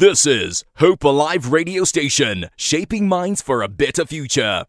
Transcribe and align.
This 0.00 0.24
is 0.24 0.64
Hope 0.76 1.04
Alive 1.04 1.52
Radio 1.52 1.84
Station, 1.84 2.48
shaping 2.56 3.06
minds 3.06 3.42
for 3.42 3.60
a 3.60 3.68
better 3.68 4.06
future. 4.06 4.64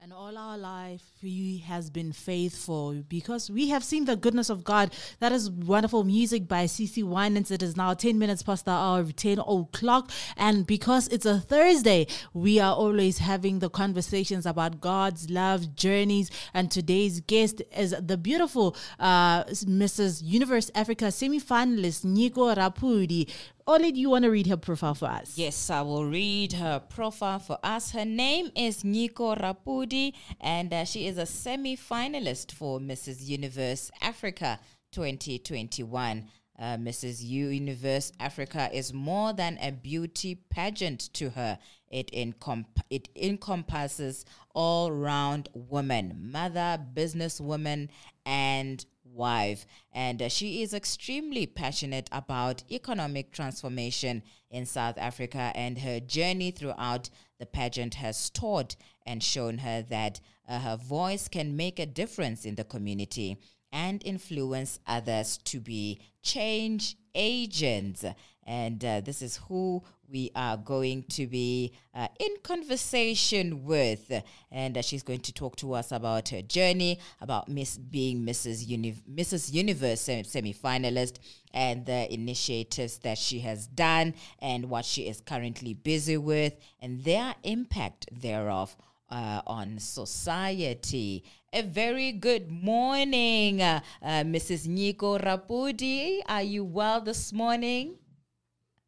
And 0.00 0.12
all 0.12 0.38
our 0.38 0.56
life, 0.56 1.02
He 1.20 1.58
has 1.66 1.90
been 1.90 2.12
faithful 2.12 3.02
because 3.08 3.50
we 3.50 3.70
have 3.70 3.82
seen 3.82 4.04
the 4.04 4.14
goodness 4.14 4.48
of 4.48 4.62
God. 4.62 4.92
That 5.18 5.32
is 5.32 5.50
wonderful 5.50 6.04
music 6.04 6.46
by 6.46 6.66
CeCe 6.66 7.02
Winans. 7.02 7.50
It 7.50 7.64
is 7.64 7.76
now 7.76 7.94
10 7.94 8.16
minutes 8.16 8.44
past 8.44 8.64
the 8.64 8.70
hour 8.70 9.00
of 9.00 9.16
10 9.16 9.40
o'clock. 9.40 10.12
And 10.36 10.64
because 10.68 11.08
it's 11.08 11.26
a 11.26 11.40
Thursday, 11.40 12.06
we 12.32 12.60
are 12.60 12.72
always 12.72 13.18
having 13.18 13.58
the 13.58 13.70
conversations 13.70 14.46
about 14.46 14.80
God's 14.80 15.28
love 15.30 15.74
journeys. 15.74 16.30
And 16.54 16.70
today's 16.70 17.20
guest 17.22 17.60
is 17.76 17.92
the 18.00 18.16
beautiful 18.16 18.76
uh, 19.00 19.42
Mrs. 19.44 20.22
Universe 20.22 20.70
Africa 20.76 21.10
semi 21.10 21.40
finalist, 21.40 22.06
Nyiko 22.06 22.54
Rapudi. 22.56 23.28
Oli, 23.70 23.92
do 23.92 24.00
you 24.00 24.10
want 24.10 24.24
to 24.24 24.32
read 24.32 24.48
her 24.48 24.56
profile 24.56 24.96
for 24.96 25.06
us? 25.06 25.38
Yes, 25.38 25.70
I 25.70 25.82
will 25.82 26.04
read 26.04 26.54
her 26.54 26.80
profile 26.80 27.38
for 27.38 27.56
us. 27.62 27.92
Her 27.92 28.04
name 28.04 28.50
is 28.56 28.82
Nyiko 28.82 29.40
Rapudi, 29.40 30.12
and 30.40 30.72
uh, 30.72 30.84
she 30.84 31.06
is 31.06 31.18
a 31.18 31.24
semi 31.24 31.76
finalist 31.76 32.50
for 32.50 32.80
Mrs. 32.80 33.28
Universe 33.28 33.92
Africa 34.02 34.58
2021. 34.90 36.24
Uh, 36.58 36.64
Mrs. 36.78 37.22
Universe 37.22 38.10
Africa 38.18 38.68
is 38.72 38.92
more 38.92 39.32
than 39.32 39.56
a 39.62 39.70
beauty 39.70 40.34
pageant 40.50 41.08
to 41.14 41.30
her. 41.30 41.56
It, 41.92 42.10
it 42.12 43.08
encompasses 43.14 44.24
all 44.52 44.90
round 44.90 45.48
woman, 45.54 46.18
mother, 46.32 46.76
businesswoman, 46.92 47.88
and 48.26 48.84
wife. 49.20 49.66
And 49.92 50.22
uh, 50.22 50.28
she 50.28 50.62
is 50.62 50.72
extremely 50.74 51.46
passionate 51.46 52.08
about 52.10 52.64
economic 52.70 53.32
transformation 53.32 54.22
in 54.50 54.66
South 54.66 54.98
Africa, 54.98 55.52
and 55.54 55.78
her 55.78 56.00
journey 56.00 56.50
throughout 56.50 57.10
the 57.38 57.46
pageant 57.46 57.94
has 57.94 58.30
taught 58.30 58.76
and 59.06 59.22
shown 59.22 59.58
her 59.58 59.82
that 59.82 60.20
uh, 60.48 60.58
her 60.58 60.76
voice 60.76 61.28
can 61.28 61.56
make 61.56 61.78
a 61.78 61.86
difference 62.02 62.44
in 62.44 62.54
the 62.56 62.64
community 62.64 63.36
and 63.72 64.02
influence 64.04 64.80
others 64.86 65.38
to 65.50 65.60
be 65.60 66.00
change 66.22 66.96
agents. 67.14 68.04
And 68.44 68.84
uh, 68.84 69.00
this 69.00 69.22
is 69.22 69.36
who 69.48 69.82
we 70.10 70.30
are 70.34 70.56
going 70.56 71.04
to 71.10 71.26
be 71.26 71.72
uh, 71.94 72.08
in 72.18 72.28
conversation 72.42 73.64
with. 73.64 74.12
And 74.50 74.76
uh, 74.76 74.82
she's 74.82 75.02
going 75.02 75.20
to 75.20 75.32
talk 75.32 75.56
to 75.56 75.74
us 75.74 75.92
about 75.92 76.30
her 76.30 76.42
journey, 76.42 76.98
about 77.20 77.48
Miss 77.48 77.76
being 77.78 78.24
Mrs. 78.24 78.66
Uni- 78.66 79.02
Mrs. 79.10 79.52
Universe 79.52 80.00
semi 80.00 80.54
finalist, 80.54 81.18
and 81.52 81.86
the 81.86 82.12
initiatives 82.12 82.98
that 82.98 83.18
she 83.18 83.40
has 83.40 83.66
done, 83.66 84.14
and 84.40 84.68
what 84.68 84.84
she 84.84 85.02
is 85.08 85.20
currently 85.20 85.74
busy 85.74 86.16
with, 86.16 86.54
and 86.80 87.04
their 87.04 87.34
impact 87.42 88.08
thereof. 88.12 88.76
Uh, 89.12 89.42
on 89.44 89.76
society. 89.80 91.24
A 91.52 91.62
very 91.62 92.12
good 92.12 92.48
morning, 92.48 93.60
uh, 93.60 93.80
uh, 94.00 94.22
Mrs. 94.22 94.68
Nyiko 94.68 95.20
Rapudi. 95.20 96.20
Are 96.28 96.44
you 96.44 96.62
well 96.62 97.00
this 97.00 97.32
morning? 97.32 97.96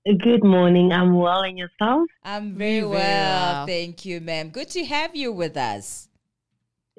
Good 0.04 0.42
morning. 0.42 0.90
I'm 0.90 1.14
well, 1.14 1.42
and 1.42 1.56
yourself? 1.56 2.08
I'm 2.24 2.56
very, 2.56 2.80
very 2.80 2.86
well. 2.86 2.98
well. 2.98 3.66
Thank 3.66 4.04
you, 4.04 4.20
ma'am. 4.20 4.48
Good 4.48 4.68
to 4.70 4.84
have 4.84 5.14
you 5.14 5.30
with 5.30 5.56
us. 5.56 6.08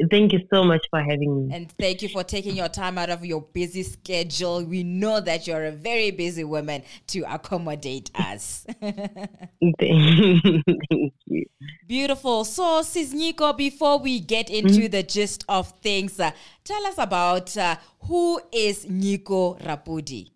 Thank 0.10 0.32
you 0.32 0.40
so 0.52 0.64
much 0.64 0.88
for 0.90 1.02
having 1.02 1.48
me. 1.50 1.54
And 1.54 1.72
thank 1.73 2.02
you 2.02 2.08
for 2.08 2.23
taking 2.23 2.56
your 2.56 2.70
time 2.70 2.98
out 2.98 3.10
of 3.10 3.26
your 3.26 3.42
busy 3.42 3.84
schedule. 3.84 4.64
We 4.64 4.84
know 4.84 5.20
that 5.20 5.45
you're 5.45 5.66
a 5.66 5.72
very 5.72 6.12
busy 6.12 6.45
woman 6.45 6.84
to 7.08 7.23
accommodate 7.23 8.10
us. 8.16 8.66
thank 8.82 9.76
you. 9.80 11.45
Beautiful. 11.86 12.45
So, 12.45 12.83
Sis 12.83 13.14
Nyiko, 13.14 13.56
before 13.56 14.00
we 14.00 14.22
get 14.22 14.50
into 14.50 14.80
mm-hmm. 14.80 14.92
the 14.92 15.04
gist 15.04 15.44
of 15.50 15.70
things, 15.82 16.20
uh, 16.22 16.32
tell 16.64 16.86
us 16.88 16.98
about 16.98 17.56
uh, 17.58 17.76
who 18.04 18.39
is 18.54 18.86
Nyiko 18.86 19.61
Rapudi? 19.61 20.33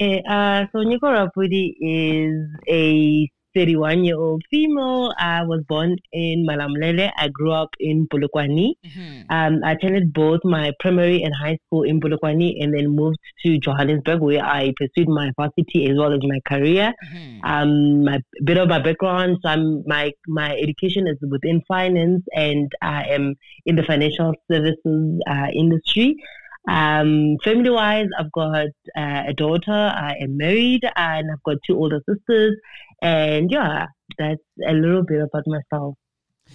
Okay, 0.00 0.22
uh, 0.26 0.64
so 0.72 0.78
Nyiko 0.78 1.28
Pudi 1.36 1.76
is 1.78 2.48
a 2.66 3.28
31 3.54 4.02
year 4.02 4.16
old 4.16 4.42
female. 4.50 5.12
I 5.18 5.42
was 5.42 5.62
born 5.68 5.96
in 6.10 6.46
Malamulele. 6.48 7.12
I 7.18 7.28
grew 7.28 7.52
up 7.52 7.68
in 7.78 8.08
Polokwane. 8.08 8.72
Mm-hmm. 8.86 9.22
Um, 9.28 9.60
I 9.62 9.72
attended 9.72 10.14
both 10.14 10.40
my 10.42 10.72
primary 10.80 11.22
and 11.22 11.34
high 11.34 11.58
school 11.66 11.82
in 11.82 12.00
Polokwane 12.00 12.62
and 12.62 12.72
then 12.72 12.96
moved 12.96 13.18
to 13.44 13.58
Johannesburg 13.58 14.22
where 14.22 14.42
I 14.42 14.72
pursued 14.78 15.10
my 15.10 15.32
varsity 15.36 15.90
as 15.90 15.98
well 15.98 16.14
as 16.14 16.20
my 16.22 16.40
career. 16.46 16.94
Mm-hmm. 17.12 17.44
Um, 17.44 18.04
my 18.04 18.20
bit 18.42 18.56
of 18.56 18.70
my 18.70 18.80
background, 18.80 19.36
so 19.42 19.50
I'm, 19.50 19.82
my, 19.86 20.12
my 20.28 20.56
education 20.56 21.06
is 21.08 21.18
within 21.28 21.60
finance 21.68 22.22
and 22.34 22.72
I 22.80 23.04
am 23.04 23.34
in 23.66 23.76
the 23.76 23.82
financial 23.82 24.32
services 24.50 25.20
uh, 25.28 25.48
industry. 25.54 26.16
Um, 26.68 27.36
family 27.42 27.70
wise, 27.70 28.08
I've 28.18 28.32
got 28.32 28.66
uh, 28.96 29.22
a 29.28 29.32
daughter, 29.34 29.72
I 29.72 30.14
am 30.20 30.36
married, 30.36 30.82
and 30.96 31.30
I've 31.30 31.42
got 31.42 31.56
two 31.66 31.76
older 31.76 32.00
sisters. 32.08 32.56
And 33.02 33.50
yeah, 33.50 33.86
that's 34.18 34.42
a 34.66 34.72
little 34.72 35.02
bit 35.02 35.22
about 35.22 35.44
myself. 35.46 35.94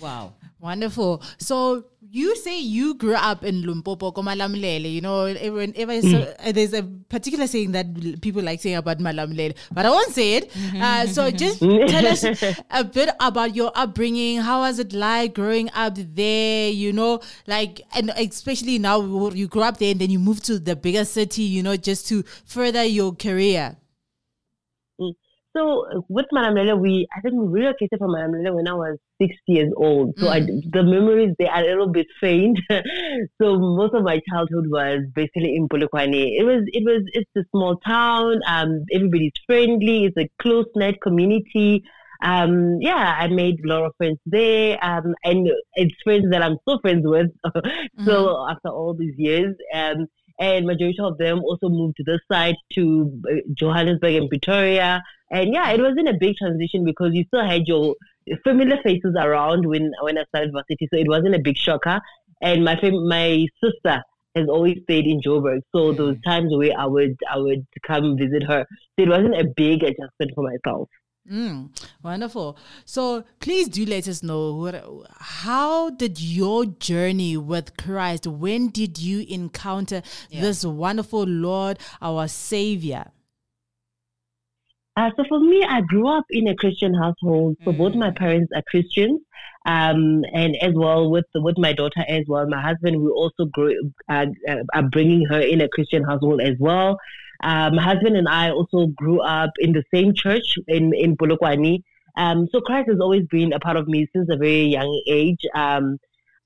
Wow. 0.02 0.34
Wonderful. 0.60 1.24
So 1.38 1.86
you 2.12 2.36
say 2.36 2.60
you 2.60 2.96
grew 2.96 3.16
up 3.16 3.44
in 3.44 3.66
Limpopo, 3.66 4.12
Komalamlele. 4.12 4.92
You 4.92 5.02
know, 5.02 5.24
whenever 5.24 5.94
mm. 5.94 6.54
there's 6.54 6.74
a 6.74 6.84
particular 7.10 7.48
saying 7.48 7.72
that 7.72 8.22
people 8.22 8.42
like 8.42 8.62
saying 8.62 8.76
about 8.76 9.00
Malamulele, 9.00 9.56
but 9.72 9.86
I 9.86 9.90
won't 9.90 10.14
say 10.14 10.36
it. 10.36 10.52
Uh, 10.76 11.08
so 11.08 11.32
just 11.32 11.60
tell 11.60 12.08
us 12.08 12.24
a 12.72 12.84
bit 12.84 13.10
about 13.20 13.56
your 13.56 13.72
upbringing. 13.76 14.40
How 14.42 14.62
was 14.62 14.80
it 14.80 14.94
like 14.94 15.34
growing 15.34 15.70
up 15.74 15.96
there? 15.96 16.70
You 16.70 16.94
know, 16.94 17.22
like, 17.48 17.82
and 17.96 18.12
especially 18.18 18.80
now 18.80 19.02
you 19.30 19.48
grew 19.48 19.62
up 19.64 19.78
there 19.78 19.92
and 19.92 20.00
then 20.00 20.10
you 20.10 20.20
moved 20.20 20.46
to 20.46 20.60
the 20.60 20.76
bigger 20.76 21.06
city, 21.06 21.44
you 21.44 21.64
know, 21.64 21.78
just 21.78 22.08
to 22.10 22.24
further 22.46 22.84
your 22.84 23.14
career. 23.16 23.78
So 25.56 26.04
with 26.10 26.26
Malamulele, 26.34 26.80
we 26.80 27.08
I 27.16 27.22
think 27.22 27.36
we 27.36 27.48
relocated 27.48 28.00
from 28.00 28.12
Malamulele 28.12 28.56
when 28.56 28.68
I 28.68 28.74
was 28.74 28.98
six 29.22 29.36
years 29.48 29.72
old. 29.78 30.14
So 30.18 30.26
mm. 30.26 30.30
I, 30.30 30.40
the 30.42 30.84
memories 30.84 31.34
they 31.40 31.48
are 31.48 31.62
a 31.62 31.68
little 31.68 31.88
bit 31.88 32.08
faint. 32.20 32.60
so 33.42 33.58
most 33.58 33.94
of 33.94 34.04
my 34.04 34.20
childhood 34.30 34.70
was 34.70 35.02
basically 35.14 35.56
in 35.56 35.70
Polokwane. 35.70 36.38
It 36.38 36.44
was 36.44 36.64
it 36.68 36.84
was 36.84 37.04
it's 37.14 37.32
a 37.38 37.44
small 37.52 37.78
town. 37.78 38.42
Um, 38.48 38.84
everybody's 38.94 39.32
friendly. 39.46 40.06
It's 40.06 40.18
a 40.18 40.30
close 40.42 40.66
knit 40.76 41.02
community. 41.02 41.84
Um, 42.22 42.80
yeah, 42.82 43.16
I 43.20 43.28
made 43.28 43.60
a 43.64 43.68
lot 43.68 43.86
of 43.86 43.94
friends 43.98 44.20
there. 44.26 44.84
Um, 44.84 45.16
and 45.24 45.48
it's 45.76 45.96
friends 46.04 46.32
that 46.32 46.42
I'm 46.42 46.58
still 46.64 46.80
friends 46.80 47.04
with. 47.06 47.28
so 47.46 47.52
mm-hmm. 47.60 48.52
after 48.52 48.70
all 48.70 48.94
these 48.94 49.16
years, 49.18 49.56
um, 49.74 50.08
and 50.40 50.66
majority 50.66 51.00
of 51.00 51.18
them 51.18 51.40
also 51.40 51.70
moved 51.70 51.98
to 51.98 52.04
this 52.04 52.20
side 52.32 52.56
to 52.74 53.22
uh, 53.30 53.36
Johannesburg 53.54 54.16
and 54.16 54.30
Pretoria. 54.30 55.02
And 55.32 55.54
yeah, 55.54 55.72
it 55.72 55.82
wasn't 55.82 56.10
a 56.10 56.18
big 56.20 56.36
transition 56.38 56.84
because 56.86 57.12
you 57.14 57.24
still 57.28 57.46
had 57.46 57.68
your 57.68 57.96
familiar 58.44 58.78
faces 58.84 59.16
around 59.18 59.68
when 59.68 59.92
when 60.02 60.18
I 60.18 60.26
started 60.26 60.52
varsity, 60.52 60.88
so 60.92 61.00
it 61.00 61.08
wasn't 61.08 61.36
a 61.36 61.40
big 61.40 61.58
shocker. 61.58 62.02
And 62.42 62.64
my 62.64 62.76
fam- 62.80 63.08
my 63.08 63.48
sister 63.64 64.04
has 64.36 64.48
always 64.50 64.78
stayed 64.84 65.06
in 65.06 65.22
Joburg, 65.22 65.62
so 65.74 65.94
those 65.94 66.18
times 66.24 66.54
where 66.56 66.78
I 66.78 66.86
would 66.86 67.16
I 67.32 67.38
would 67.38 67.66
come 67.88 68.18
visit 68.18 68.44
her, 68.44 68.66
so 68.70 69.04
it 69.04 69.10
wasn't 69.10 69.40
a 69.40 69.46
big 69.56 69.84
adjustment 69.84 70.32
for 70.36 70.44
myself. 70.44 70.90
Mm, 71.32 71.70
wonderful. 72.04 72.56
So 72.86 73.24
please 73.40 73.68
do 73.68 73.84
let 73.86 74.08
us 74.08 74.22
know 74.22 74.54
what, 74.54 74.76
how 75.18 75.90
did 75.90 76.22
your 76.22 76.66
journey 76.66 77.36
with 77.36 77.76
Christ? 77.78 78.28
When 78.28 78.70
did 78.70 79.00
you 79.00 79.26
encounter 79.28 80.04
yeah. 80.30 80.42
this 80.42 80.64
wonderful 80.64 81.24
Lord, 81.24 81.80
our 82.00 82.28
Savior? 82.28 83.12
Uh, 84.98 85.10
so 85.18 85.24
for 85.28 85.40
me, 85.40 85.66
I 85.68 85.82
grew 85.82 86.08
up 86.08 86.26
in 86.30 86.48
a 86.48 86.56
Christian 86.56 86.94
household. 86.94 87.58
So 87.66 87.72
mm. 87.72 87.78
both 87.78 87.96
my 87.96 88.12
parents 88.12 88.52
are 88.56 88.64
Christians, 88.70 89.20
um, 89.66 90.24
and 90.34 90.56
as 90.62 90.74
well 90.74 91.10
with 91.10 91.26
with 91.34 91.58
my 91.58 91.74
daughter 91.74 92.06
as 92.08 92.24
well. 92.28 92.48
My 92.48 92.62
husband, 92.62 93.02
we 93.02 93.10
also 93.10 93.46
grew, 93.52 93.92
uh, 94.08 94.28
uh, 94.48 94.56
are 94.74 94.84
bringing 94.84 95.26
her 95.26 95.42
in 95.42 95.60
a 95.60 95.68
Christian 95.68 96.04
household 96.04 96.40
as 96.40 96.56
well. 96.60 96.98
Uh, 97.44 97.70
my 97.74 97.82
husband 97.82 98.16
and 98.16 98.28
I 98.28 98.52
also 98.52 98.88
grew 98.88 99.22
up 99.22 99.52
in 99.60 99.74
the 99.74 99.84
same 99.94 100.14
church 100.14 100.58
in 100.68 100.94
in 100.94 101.18
Polokwane. 101.18 101.84
Um, 102.18 102.48
so 102.52 102.62
Christ 102.62 102.90
has 102.90 103.00
always 103.00 103.26
been 103.28 103.54
a 103.54 103.60
part 103.60 103.78
of 103.78 103.88
me 103.88 104.08
since 104.14 104.30
a 104.32 104.38
very 104.38 104.64
young 104.64 105.04
age. 105.08 105.42
Um, 105.54 105.98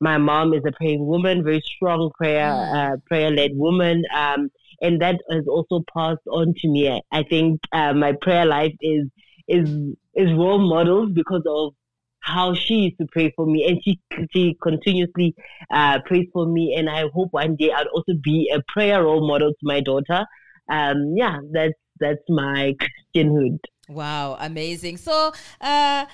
my 0.02 0.18
mom 0.18 0.54
is 0.54 0.64
a 0.66 0.72
praying 0.72 1.06
woman, 1.06 1.44
very 1.44 1.62
strong 1.62 2.12
prayer 2.18 2.52
mm. 2.52 2.94
uh, 2.94 2.98
prayer 3.06 3.30
led 3.30 3.52
woman, 3.54 4.04
um, 4.16 4.50
and 4.82 5.02
that 5.02 5.20
has 5.30 5.46
also 5.48 5.84
passed 5.94 6.26
on 6.28 6.54
to 6.60 6.68
me. 6.68 7.02
I 7.12 7.24
think 7.24 7.62
uh, 7.72 7.94
my 7.94 8.14
prayer 8.22 8.46
life 8.46 8.76
is 8.82 9.08
is 9.48 9.70
is 10.16 10.32
role 10.34 10.60
models 10.60 11.12
because 11.14 11.44
of 11.48 11.74
how 12.22 12.54
she 12.54 12.76
used 12.76 12.98
to 13.00 13.08
pray 13.12 13.32
for 13.36 13.46
me, 13.46 13.66
and 13.68 13.82
she 13.84 14.00
she 14.34 14.58
continuously 14.62 15.36
uh, 15.72 16.00
prays 16.06 16.28
for 16.34 16.46
me. 16.46 16.76
And 16.78 16.90
I 16.90 17.06
hope 17.14 17.30
one 17.32 17.56
day 17.56 17.72
I'd 17.72 17.88
also 17.88 18.14
be 18.22 18.52
a 18.54 18.62
prayer 18.72 19.04
role 19.04 19.28
model 19.28 19.50
to 19.50 19.64
my 19.64 19.82
daughter 19.82 20.26
um, 20.70 21.14
yeah, 21.16 21.40
that's 21.52 21.74
that's 22.00 22.24
my 22.30 22.76
Christianhood. 22.82 23.60
Wow, 23.90 24.38
amazing. 24.40 24.98
So, 24.98 25.34
uh, 25.62 26.06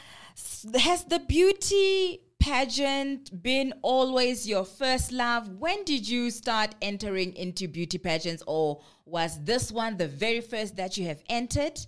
has 0.80 1.04
the 1.06 1.20
beauty 1.28 2.22
pageant 2.40 3.42
been 3.44 3.74
always 3.82 4.48
your 4.48 4.66
first 4.66 5.12
love? 5.12 5.50
When 5.60 5.84
did 5.84 6.08
you 6.08 6.32
start 6.32 6.76
entering 6.82 7.36
into 7.36 7.68
beauty 7.68 7.98
pageants, 7.98 8.44
or 8.48 8.82
was 9.06 9.44
this 9.44 9.72
one 9.72 9.98
the 9.98 10.08
very 10.08 10.42
first 10.42 10.76
that 10.78 10.98
you 10.98 11.06
have 11.06 11.22
entered? 11.30 11.80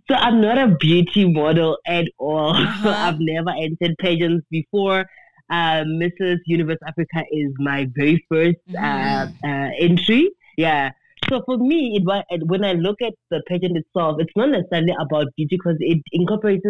so 0.09 0.15
I'm 0.15 0.41
not 0.41 0.59
a 0.59 0.77
beauty 0.81 1.31
model 1.33 1.79
at 1.87 2.07
all. 2.19 2.57
Uh-huh. 2.63 2.89
I've 2.89 3.21
never 3.21 3.51
entered 3.51 3.97
pageants 3.99 4.47
before. 4.51 5.05
Uh, 5.51 5.85
Mrs. 5.85 6.39
Universe 6.47 6.79
Africa 6.87 7.25
is 7.31 7.53
my 7.59 7.87
very 7.95 8.25
first 8.29 8.57
uh, 8.71 8.81
mm. 8.81 9.35
uh, 9.45 9.71
entry. 9.79 10.31
Yeah. 10.57 10.91
So 11.29 11.43
for 11.47 11.57
me, 11.57 11.97
it 11.97 12.05
was 12.05 12.25
when 12.47 12.65
I 12.65 12.73
look 12.73 13.01
at 13.01 13.13
the 13.31 13.43
pageant 13.47 13.77
itself, 13.77 14.17
it's 14.19 14.33
not 14.37 14.51
necessarily 14.51 14.95
about 15.01 15.27
beauty 15.37 15.57
because 15.57 15.77
it 15.79 16.03
incorporates 16.13 16.67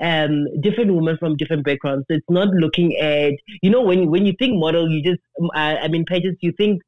um, 0.00 0.46
different 0.60 0.94
women 0.94 1.16
from 1.18 1.36
different 1.36 1.64
backgrounds. 1.64 2.04
So 2.08 2.16
it's 2.16 2.30
not 2.30 2.48
looking 2.48 2.96
at 2.96 3.32
you 3.62 3.70
know 3.70 3.82
when 3.82 4.10
when 4.10 4.26
you 4.26 4.34
think 4.38 4.58
model, 4.58 4.88
you 4.88 5.02
just 5.02 5.20
uh, 5.54 5.76
I 5.82 5.88
mean 5.88 6.04
pageants, 6.06 6.38
you 6.42 6.52
think 6.56 6.80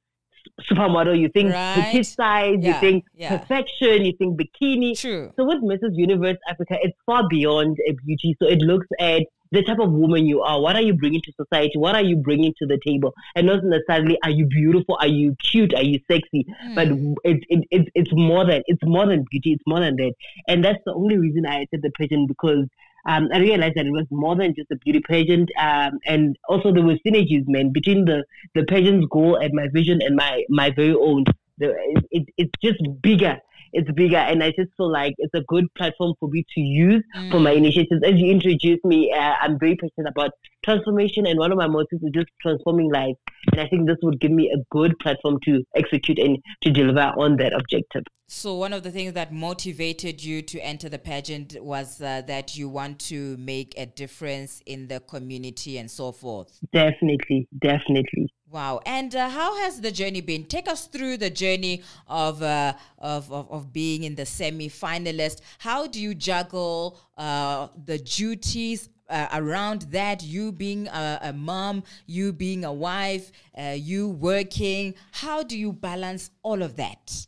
supermodel, 0.71 1.19
you 1.19 1.29
think 1.29 1.53
right. 1.53 1.75
petite 1.75 2.07
size, 2.07 2.59
yeah, 2.61 2.75
you 2.75 2.81
think 2.81 3.05
yeah. 3.15 3.39
perfection, 3.39 4.05
you 4.05 4.13
think 4.17 4.41
bikini. 4.41 4.99
True. 4.99 5.33
So 5.37 5.45
with 5.45 5.63
Mrs. 5.63 5.97
Universe 5.97 6.39
Africa, 6.49 6.77
it's 6.83 6.97
far 7.07 7.29
beyond 7.29 7.77
a 7.89 7.93
beauty. 8.07 8.37
So 8.41 8.49
it 8.49 8.61
looks 8.61 8.87
at 8.99 9.23
the 9.52 9.62
type 9.62 9.79
of 9.81 9.91
woman 9.93 10.26
you 10.26 10.43
are. 10.43 10.61
What 10.61 10.76
are 10.76 10.82
you 10.82 10.94
bringing 10.94 11.23
to 11.23 11.32
society? 11.32 11.73
What 11.76 11.94
are 11.94 12.02
you 12.02 12.17
bringing 12.17 12.55
to 12.58 12.67
the 12.67 12.79
table? 12.87 13.14
And 13.35 13.47
not 13.47 13.64
necessarily 13.64 14.19
are 14.23 14.31
you 14.31 14.47
beautiful, 14.47 14.97
are 15.00 15.08
you 15.08 15.37
cute, 15.50 15.75
are 15.75 15.82
you 15.82 16.00
sexy? 16.11 16.47
Mm. 16.67 16.75
But 16.75 16.88
it's 17.25 17.44
it, 17.49 17.67
it, 17.70 17.88
it's 17.94 18.11
more 18.12 18.47
than 18.47 18.62
it's 18.67 18.82
more 18.85 19.06
than 19.06 19.25
beauty. 19.31 19.52
It's 19.52 19.64
more 19.67 19.81
than 19.81 19.97
that. 19.97 20.12
And 20.49 20.64
that's 20.64 20.79
the 20.85 20.94
only 20.94 21.19
reason 21.19 21.47
I 21.47 21.61
entered 21.61 21.82
the 21.82 21.91
pageant 21.91 22.29
because 22.29 22.67
um, 23.06 23.29
I 23.32 23.38
realized 23.38 23.76
that 23.76 23.87
it 23.87 23.93
was 23.93 24.06
more 24.11 24.37
than 24.37 24.55
just 24.55 24.70
a 24.70 24.76
beauty 24.76 25.00
pageant, 25.00 25.50
um, 25.58 25.99
and 26.06 26.37
also 26.49 26.73
there 26.73 26.82
were 26.82 26.97
synergies, 27.06 27.44
man, 27.49 27.73
between 27.73 28.05
the 28.05 28.25
the 28.55 28.64
pageant's 28.64 29.06
goal 29.11 29.37
and 29.37 29.52
my 29.55 29.69
vision 29.73 30.00
and 30.02 30.17
my 30.17 30.44
my 30.49 30.70
very 30.70 30.94
own. 30.94 31.25
The, 31.58 31.75
it, 31.76 32.05
it, 32.11 32.29
it's 32.38 32.52
just 32.62 32.79
bigger 33.02 33.38
it's 33.73 33.91
bigger 33.93 34.17
and 34.17 34.43
I 34.43 34.51
just 34.51 34.71
feel 34.77 34.91
like 34.91 35.15
it's 35.19 35.35
a 35.35 35.43
good 35.49 35.67
platform 35.77 36.15
for 36.19 36.29
me 36.29 36.45
to 36.55 36.61
use 36.61 37.03
mm. 37.17 37.31
for 37.31 37.41
my 37.41 37.55
mm. 37.55 37.59
initiatives. 37.59 38.03
As 38.05 38.15
you 38.21 38.31
introduced 38.31 38.85
me, 38.85 39.13
uh, 39.13 39.35
I'm 39.41 39.59
very 39.59 39.77
passionate 39.77 40.11
about 40.11 40.31
transformation 40.65 41.27
and 41.27 41.39
one 41.39 41.53
of 41.53 41.59
my 41.59 41.67
motives 41.67 42.03
is 42.03 42.11
just 42.13 42.29
transforming 42.41 42.91
lives. 42.93 43.19
And 43.53 43.61
I 43.61 43.69
think 43.69 43.87
this 43.87 43.97
would 44.03 44.21
give 44.21 44.31
me 44.31 44.51
a 44.55 44.63
good 44.71 44.99
platform 44.99 45.39
to 45.45 45.63
execute 45.75 46.19
and 46.19 46.39
to 46.63 46.71
deliver 46.71 47.13
on 47.17 47.37
that 47.37 47.53
objective. 47.53 48.05
So, 48.33 48.55
one 48.55 48.73
of 48.73 48.85
the 48.85 48.93
things 48.93 49.15
that 49.15 49.33
motivated 49.33 50.23
you 50.23 50.41
to 50.43 50.61
enter 50.61 50.89
the 50.89 51.01
pageant 51.01 51.57
was 51.61 52.01
uh, 52.01 52.23
that 52.29 52.57
you 52.57 52.69
want 52.69 53.01
to 53.09 53.37
make 53.39 53.75
a 53.77 53.87
difference 53.87 54.63
in 54.67 54.87
the 54.87 55.01
community 55.01 55.79
and 55.79 55.91
so 55.91 56.13
forth. 56.13 56.61
Definitely, 56.73 57.49
definitely. 57.59 58.29
Wow. 58.50 58.81
And 58.85 59.14
uh, 59.14 59.29
how 59.29 59.56
has 59.58 59.81
the 59.81 59.93
journey 59.93 60.20
been? 60.20 60.44
Take 60.44 60.67
us 60.67 60.87
through 60.87 61.19
the 61.19 61.31
journey 61.31 61.85
of, 62.08 62.43
uh, 62.43 62.73
of, 62.99 63.31
of, 63.31 63.49
of, 63.49 63.73
being 63.73 64.02
in 64.02 64.17
the 64.17 64.26
semi 64.26 64.69
finalist. 64.69 65.41
How 65.58 65.87
do 65.87 66.00
you 66.00 66.17
juggle 66.17 66.99
uh, 67.17 67.69
the 67.85 67.99
duties 67.99 68.88
uh, 69.08 69.29
around 69.32 69.82
that? 69.93 70.25
You 70.25 70.50
being 70.50 70.88
a, 70.88 71.20
a, 71.23 71.32
mom, 71.32 71.85
you 72.06 72.32
being 72.32 72.64
a 72.64 72.73
wife, 72.73 73.31
uh, 73.56 73.76
you 73.79 74.08
working. 74.08 74.94
How 75.12 75.44
do 75.44 75.56
you 75.56 75.73
balance 75.73 76.32
all 76.43 76.61
of 76.62 76.75
that? 76.75 77.26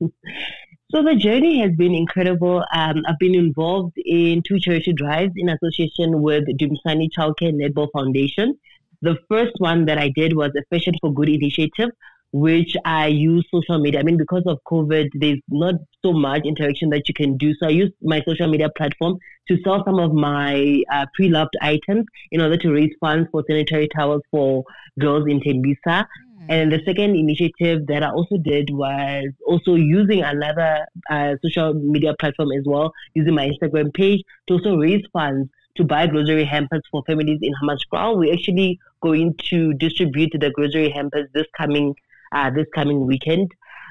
So 0.00 1.02
the 1.04 1.16
journey 1.16 1.60
has 1.60 1.72
been 1.76 1.94
incredible. 1.94 2.64
Um, 2.74 3.02
I've 3.06 3.18
been 3.18 3.34
involved 3.34 3.92
in 3.98 4.42
two 4.48 4.58
charity 4.58 4.94
drives 4.94 5.32
in 5.36 5.50
association 5.50 6.22
with 6.22 6.44
Dumisani 6.58 7.10
Childcare 7.16 7.52
Netball 7.52 7.88
Foundation. 7.92 8.58
The 9.02 9.16
first 9.28 9.52
one 9.58 9.86
that 9.86 9.98
I 9.98 10.08
did 10.08 10.36
was 10.36 10.50
a 10.56 10.62
Fashion 10.70 10.94
for 11.00 11.12
Good 11.12 11.30
initiative, 11.30 11.90
which 12.32 12.76
I 12.84 13.06
use 13.06 13.46
social 13.50 13.78
media. 13.78 14.00
I 14.00 14.02
mean, 14.02 14.16
because 14.16 14.42
of 14.46 14.58
COVID, 14.70 15.08
there's 15.14 15.40
not 15.48 15.76
so 16.04 16.12
much 16.12 16.42
interaction 16.44 16.90
that 16.90 17.08
you 17.08 17.14
can 17.14 17.36
do. 17.36 17.54
So 17.54 17.66
I 17.66 17.70
use 17.70 17.90
my 18.02 18.22
social 18.26 18.48
media 18.48 18.68
platform 18.76 19.18
to 19.48 19.58
sell 19.64 19.82
some 19.84 19.98
of 19.98 20.12
my 20.12 20.82
uh, 20.92 21.06
pre-loved 21.14 21.56
items 21.60 22.04
in 22.30 22.40
order 22.40 22.56
to 22.58 22.72
raise 22.72 22.92
funds 23.00 23.28
for 23.32 23.42
sanitary 23.48 23.88
towels 23.88 24.22
for 24.30 24.64
girls 24.98 25.26
in 25.28 25.40
Tembisa. 25.40 26.06
Hmm. 26.38 26.46
And 26.48 26.72
the 26.72 26.80
second 26.84 27.16
initiative 27.16 27.86
that 27.86 28.02
I 28.02 28.10
also 28.10 28.36
did 28.36 28.70
was 28.70 29.32
also 29.46 29.74
using 29.74 30.22
another 30.22 30.86
uh, 31.10 31.34
social 31.42 31.74
media 31.74 32.14
platform 32.20 32.52
as 32.52 32.64
well, 32.66 32.92
using 33.14 33.34
my 33.34 33.48
Instagram 33.50 33.92
page 33.94 34.22
to 34.46 34.54
also 34.54 34.76
raise 34.76 35.02
funds 35.12 35.48
to 35.76 35.84
buy 35.84 36.06
grocery 36.06 36.44
hampers 36.44 36.82
for 36.90 37.02
families 37.06 37.38
in 37.42 37.52
Hammanskraal. 37.62 38.18
We're 38.18 38.34
actually 38.34 38.78
going 39.00 39.34
to 39.50 39.72
distribute 39.74 40.32
the 40.38 40.50
grocery 40.50 40.90
hampers 40.90 41.28
this 41.32 41.46
coming 41.56 41.94
uh, 42.32 42.50
this 42.50 42.66
coming 42.74 43.06
weekend. 43.06 43.50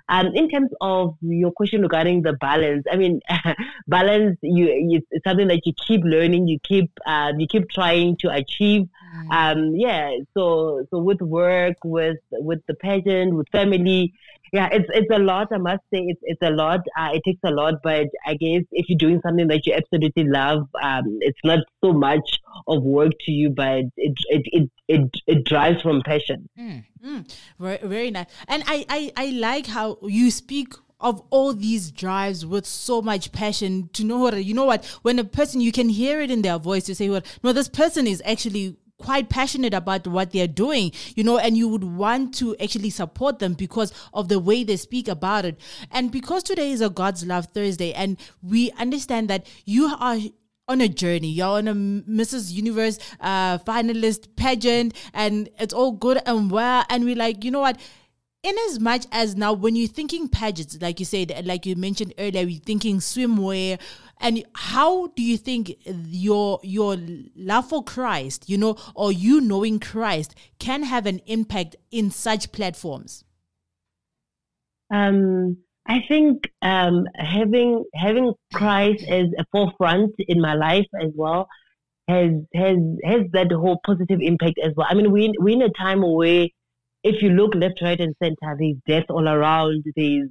Um, 0.10 0.28
in 0.34 0.50
terms 0.50 0.72
of 0.82 1.16
your 1.22 1.52
question 1.52 1.84
regarding 1.84 2.24
the 2.24 2.34
balance, 2.34 2.84
I 2.92 2.96
mean, 2.96 3.22
balance 3.88 4.40
you 4.42 5.06
it's 5.12 5.24
something 5.24 5.48
that 5.50 5.66
you 5.66 5.74
keep 5.86 6.02
learning, 6.04 6.48
you 6.48 6.60
keep 6.64 6.92
uh, 7.06 7.34
you 7.38 7.48
keep 7.48 7.70
trying 7.70 8.18
to 8.18 8.34
achieve. 8.34 8.88
Mm. 9.16 9.32
Um, 9.32 9.76
yeah, 9.76 10.18
so 10.34 10.86
so 10.90 11.00
with 11.00 11.22
work, 11.22 11.78
with 11.84 12.18
with 12.32 12.60
the 12.68 12.76
pageant, 12.76 13.34
with 13.34 13.48
family, 13.50 14.14
yeah, 14.54 14.70
it's 14.72 14.90
it's 14.94 15.10
a 15.12 15.20
lot. 15.20 15.48
I 15.52 15.58
must 15.58 15.82
say, 15.92 16.06
it's 16.08 16.22
it's 16.24 16.42
a 16.42 16.52
lot. 16.52 16.82
Uh, 16.98 17.10
it 17.14 17.22
takes 17.26 17.40
a 17.44 17.52
lot, 17.52 17.76
but 17.84 18.08
I 18.26 18.36
guess 18.36 18.64
if 18.72 18.90
you're 18.90 18.98
doing 18.98 19.22
something 19.22 19.48
that 19.48 19.66
you 19.66 19.74
absolutely 19.74 20.26
love, 20.26 20.68
um, 20.82 21.20
it's 21.22 21.40
not 21.44 21.60
so 21.84 21.94
much 21.94 22.40
of 22.68 22.84
work 22.84 23.14
to 23.22 23.32
you, 23.32 23.50
but 23.50 23.86
it 23.98 24.18
it 24.30 24.42
it 24.46 24.72
it, 24.88 25.18
it 25.28 25.46
drives 25.46 25.82
from 25.82 26.02
passion. 26.04 26.50
Mm, 26.58 26.84
mm, 27.04 27.36
very 27.60 27.80
very 27.84 28.12
nice, 28.12 28.28
and 28.48 28.64
I, 28.68 28.86
I 28.90 29.12
I 29.16 29.26
like 29.32 29.68
how 29.68 29.98
you 30.04 30.32
speak 30.32 30.74
of 31.00 31.24
all 31.30 31.54
these 31.54 31.92
drives 31.92 32.46
with 32.46 32.66
so 32.66 33.02
much 33.02 33.32
passion 33.32 33.90
to 33.94 34.04
know 34.04 34.18
what 34.18 34.44
you 34.44 34.54
know 34.54 34.66
what 34.66 34.84
when 35.04 35.18
a 35.18 35.24
person 35.24 35.62
you 35.62 35.72
can 35.72 35.88
hear 35.88 36.20
it 36.20 36.30
in 36.30 36.42
their 36.42 36.58
voice 36.58 36.84
to 36.84 36.94
say 36.94 37.10
what 37.10 37.26
no 37.42 37.54
this 37.54 37.70
person 37.70 38.06
is 38.06 38.22
actually 38.26 38.76
quite 39.00 39.30
passionate 39.30 39.74
about 39.74 40.06
what 40.08 40.32
they're 40.32 40.48
doing, 40.48 40.92
you 41.16 41.24
know, 41.24 41.38
and 41.38 41.58
you 41.58 41.68
would 41.68 41.84
want 41.84 42.36
to 42.36 42.56
actually 42.58 42.90
support 42.90 43.40
them 43.40 43.54
because 43.54 43.94
of 44.14 44.28
the 44.28 44.40
way 44.40 44.64
they 44.64 44.78
speak 44.78 45.08
about 45.08 45.46
it. 45.46 45.60
And 45.92 46.12
because 46.12 46.44
today 46.44 46.72
is 46.72 46.82
a 46.82 46.90
God's 46.90 47.26
Love 47.26 47.48
Thursday, 47.48 47.94
and 47.94 48.18
we 48.44 48.72
understand 48.72 49.30
that 49.30 49.48
you 49.66 49.86
are 50.00 50.18
on 50.68 50.82
a 50.82 50.88
journey. 50.88 51.30
You're 51.30 51.48
on 51.48 51.68
a 51.68 51.74
Mrs. 51.74 52.52
Universe 52.52 53.00
uh, 53.20 53.58
finalist 53.60 54.36
pageant, 54.36 54.94
and 55.14 55.50
it's 55.60 55.74
all 55.74 55.92
good 55.92 56.22
and 56.26 56.52
well. 56.52 56.86
And 56.90 57.04
we're 57.04 57.16
like, 57.16 57.44
you 57.44 57.52
know 57.52 57.62
what? 57.62 57.80
in 58.42 58.56
as 58.70 58.80
much 58.80 59.06
as 59.12 59.36
now 59.36 59.52
when 59.52 59.76
you're 59.76 59.88
thinking 59.88 60.30
pageants 60.30 60.78
like 60.82 61.00
you 61.00 61.06
said 61.06 61.46
like 61.46 61.66
you 61.66 61.76
mentioned 61.76 62.14
earlier 62.18 62.44
you're 62.44 62.62
thinking 62.62 63.00
swimwear 63.00 63.78
and 64.20 64.44
how 64.54 65.08
do 65.08 65.24
you 65.24 65.38
think 65.38 65.76
your 65.86 66.60
your 66.64 66.98
love 67.36 67.70
for 67.70 67.84
Christ, 67.84 68.50
you 68.50 68.58
know, 68.58 68.76
or 68.96 69.12
you 69.12 69.42
knowing 69.42 69.80
Christ 69.80 70.36
can 70.60 70.84
have 70.84 71.06
an 71.06 71.20
impact 71.26 71.76
in 71.92 72.12
such 72.12 72.52
platforms? 72.52 73.24
Um, 74.92 75.58
I 75.88 76.00
think 76.08 76.44
um, 76.62 77.06
having 77.16 77.84
having 77.94 78.34
Christ 78.54 79.04
as 79.08 79.28
a 79.38 79.46
forefront 79.52 80.16
in 80.28 80.42
my 80.42 80.54
life 80.54 80.88
as 81.02 81.12
well 81.16 81.48
has 82.08 82.32
has 82.54 82.78
has 83.04 83.22
that 83.34 83.52
whole 83.52 83.80
positive 83.86 84.20
impact 84.22 84.60
as 84.64 84.74
well. 84.76 84.88
I 84.90 84.96
mean, 84.96 85.12
we 85.12 85.34
we're 85.40 85.56
in 85.56 85.62
a 85.62 85.70
time 85.70 86.02
where 86.02 86.48
if 87.04 87.22
you 87.22 87.30
look 87.30 87.56
left, 87.56 87.82
right, 87.82 88.00
and 88.00 88.16
center, 88.22 88.58
there's 88.60 88.76
death 88.86 89.10
all 89.10 89.28
around. 89.28 89.86
There's 89.96 90.30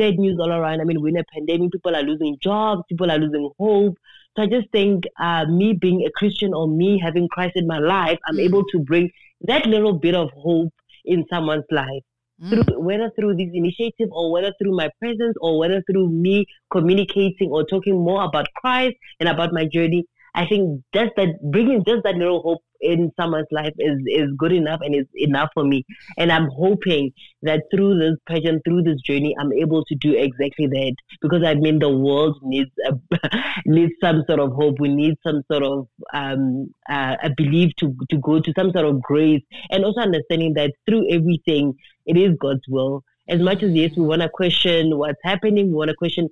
sad 0.00 0.18
news 0.18 0.38
all 0.40 0.52
around. 0.52 0.80
I 0.80 0.84
mean, 0.84 1.00
we're 1.00 1.08
in 1.08 1.18
a 1.18 1.24
pandemic, 1.32 1.72
people 1.72 1.94
are 1.94 2.02
losing 2.02 2.38
jobs, 2.40 2.82
people 2.88 3.10
are 3.10 3.18
losing 3.18 3.50
hope. 3.58 3.96
So 4.36 4.44
I 4.44 4.46
just 4.46 4.70
think 4.70 5.04
uh, 5.20 5.44
me 5.46 5.72
being 5.72 6.04
a 6.06 6.10
Christian 6.10 6.54
or 6.54 6.68
me 6.68 7.00
having 7.02 7.28
Christ 7.28 7.52
in 7.56 7.66
my 7.66 7.78
life, 7.78 8.18
I'm 8.26 8.36
mm. 8.36 8.44
able 8.44 8.64
to 8.72 8.78
bring 8.78 9.10
that 9.42 9.66
little 9.66 9.98
bit 9.98 10.14
of 10.14 10.30
hope 10.36 10.72
in 11.04 11.24
someone's 11.28 11.64
life. 11.70 12.02
Mm. 12.42 12.48
Through, 12.48 12.80
whether 12.80 13.10
through 13.18 13.36
this 13.36 13.50
initiative 13.52 14.08
or 14.12 14.32
whether 14.32 14.52
through 14.60 14.76
my 14.76 14.88
presence 14.98 15.36
or 15.40 15.58
whether 15.58 15.82
through 15.90 16.08
me 16.08 16.46
communicating 16.70 17.50
or 17.50 17.64
talking 17.64 18.02
more 18.02 18.24
about 18.24 18.46
Christ 18.56 18.94
and 19.18 19.28
about 19.28 19.52
my 19.52 19.66
journey, 19.66 20.04
I 20.34 20.46
think 20.46 20.82
just 20.94 21.10
that 21.16 21.28
bringing 21.50 21.84
just 21.84 22.04
that 22.04 22.14
little 22.14 22.40
hope 22.40 22.62
in 22.80 23.12
someone's 23.18 23.46
life 23.50 23.74
is 23.78 23.98
is 24.06 24.30
good 24.36 24.52
enough 24.52 24.80
and 24.82 24.94
is 24.94 25.06
enough 25.14 25.50
for 25.54 25.64
me. 25.64 25.84
And 26.18 26.32
I'm 26.32 26.48
hoping 26.48 27.12
that 27.42 27.62
through 27.74 27.98
this 27.98 28.16
passion, 28.26 28.60
through 28.64 28.82
this 28.82 29.00
journey, 29.02 29.34
I'm 29.38 29.52
able 29.52 29.84
to 29.84 29.94
do 29.94 30.14
exactly 30.14 30.66
that 30.66 30.94
because 31.20 31.42
I 31.44 31.54
mean 31.54 31.78
the 31.78 31.90
world 31.90 32.38
needs 32.42 32.70
a, 32.86 33.18
needs 33.66 33.92
some 34.00 34.24
sort 34.26 34.40
of 34.40 34.52
hope. 34.52 34.80
We 34.80 34.88
need 34.88 35.14
some 35.26 35.42
sort 35.50 35.62
of 35.62 35.88
um, 36.12 36.72
uh, 36.88 37.16
a 37.22 37.30
belief 37.36 37.72
to 37.78 37.94
to 38.10 38.18
go 38.18 38.40
to 38.40 38.52
some 38.56 38.72
sort 38.72 38.86
of 38.86 39.02
grace, 39.02 39.42
and 39.70 39.84
also 39.84 40.00
understanding 40.00 40.54
that 40.54 40.72
through 40.86 41.10
everything, 41.10 41.74
it 42.06 42.16
is 42.16 42.36
God's 42.40 42.66
will 42.68 43.04
As 43.28 43.40
much 43.40 43.62
as 43.62 43.70
yes, 43.72 43.92
we 43.96 44.04
want 44.04 44.22
to 44.22 44.28
question 44.28 44.96
what's 44.98 45.20
happening, 45.22 45.68
we 45.68 45.74
want 45.74 45.90
to 45.90 45.96
question 45.96 46.28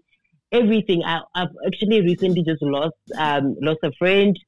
everything. 0.52 1.04
I, 1.04 1.20
have 1.34 1.48
actually 1.66 2.00
recently 2.02 2.42
just 2.42 2.62
lost 2.62 2.96
um, 3.16 3.56
lost 3.60 3.80
a 3.82 3.92
friend, 3.92 4.38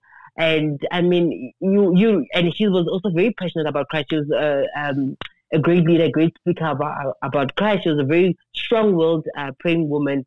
and 0.40 0.80
I 0.90 1.02
mean, 1.02 1.52
you 1.61 1.94
you 1.94 2.26
and 2.32 2.54
she 2.56 2.66
was 2.66 2.88
also 2.88 3.14
very 3.14 3.32
passionate 3.38 3.68
about 3.68 3.88
Christ. 3.88 4.06
She 4.11 4.16
was 4.16 4.30
uh, 4.30 4.64
um, 4.82 5.16
a 5.52 5.59
great 5.59 5.85
leader, 5.85 6.04
a 6.04 6.11
great 6.11 6.35
speaker 6.38 6.64
about 6.64 7.16
about 7.23 7.54
Christ. 7.56 7.82
She 7.82 7.90
was 7.90 8.00
a 8.00 8.04
very 8.04 8.38
strong-willed, 8.54 9.26
uh, 9.37 9.50
praying 9.61 9.90
woman, 9.90 10.25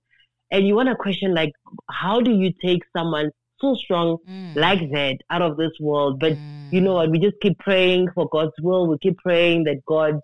and 0.51 0.67
you 0.67 0.75
want 0.75 0.89
to 0.89 0.95
question 0.95 1.33
like, 1.33 1.51
how 1.89 2.21
do 2.21 2.31
you 2.31 2.53
take 2.61 2.83
someone 2.95 3.31
so 3.59 3.73
strong 3.73 4.17
mm. 4.29 4.55
like 4.55 4.91
that 4.91 5.17
out 5.31 5.41
of 5.41 5.57
this 5.57 5.71
world? 5.79 6.19
But 6.19 6.33
mm. 6.33 6.71
you 6.71 6.81
know 6.81 6.93
what? 6.93 7.09
We 7.09 7.17
just 7.17 7.39
keep 7.41 7.57
praying 7.57 8.09
for 8.13 8.29
God's 8.29 8.53
will. 8.61 8.87
We 8.87 8.99
keep 8.99 9.17
praying 9.17 9.63
that 9.63 9.83
God 9.87 10.19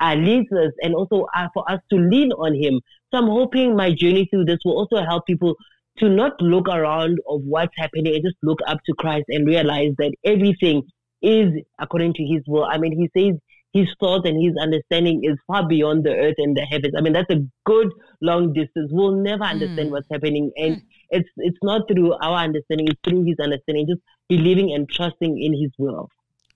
uh, 0.00 0.14
leads 0.14 0.50
us, 0.52 0.72
and 0.80 0.94
also 0.94 1.26
uh, 1.36 1.48
for 1.52 1.70
us 1.70 1.80
to 1.90 1.96
lean 1.96 2.32
on 2.32 2.54
Him. 2.54 2.80
So 3.10 3.18
I'm 3.18 3.28
hoping 3.28 3.76
my 3.76 3.92
journey 3.92 4.26
through 4.30 4.46
this 4.46 4.58
will 4.64 4.78
also 4.78 5.04
help 5.04 5.26
people 5.26 5.54
to 5.98 6.08
not 6.08 6.32
look 6.40 6.68
around 6.68 7.18
of 7.28 7.42
what's 7.44 7.74
happening 7.76 8.14
and 8.14 8.24
just 8.24 8.36
look 8.42 8.58
up 8.66 8.78
to 8.86 8.94
Christ 8.98 9.26
and 9.28 9.46
realize 9.46 9.92
that 9.98 10.12
everything 10.24 10.82
is 11.22 11.52
according 11.80 12.14
to 12.14 12.24
His 12.24 12.42
will. 12.46 12.64
I 12.64 12.78
mean, 12.78 12.92
He 12.92 13.08
says 13.16 13.38
his 13.74 13.88
thought 13.98 14.24
and 14.24 14.40
his 14.40 14.54
understanding 14.62 15.22
is 15.24 15.36
far 15.48 15.66
beyond 15.66 16.04
the 16.04 16.14
earth 16.14 16.36
and 16.38 16.56
the 16.56 16.62
heavens. 16.62 16.94
I 16.96 17.00
mean, 17.00 17.12
that's 17.12 17.30
a 17.30 17.44
good 17.66 17.88
long 18.22 18.52
distance. 18.52 18.90
We'll 18.92 19.16
never 19.16 19.42
understand 19.42 19.88
mm. 19.88 19.90
what's 19.90 20.06
happening. 20.10 20.52
And 20.56 20.76
mm. 20.76 20.82
it's 21.10 21.28
it's 21.38 21.58
not 21.60 21.82
through 21.88 22.14
our 22.14 22.38
understanding, 22.38 22.86
it's 22.88 23.00
through 23.02 23.24
his 23.24 23.36
understanding, 23.42 23.88
just 23.88 24.00
believing 24.28 24.72
and 24.72 24.88
trusting 24.88 25.42
in 25.42 25.60
his 25.60 25.72
will. 25.76 26.08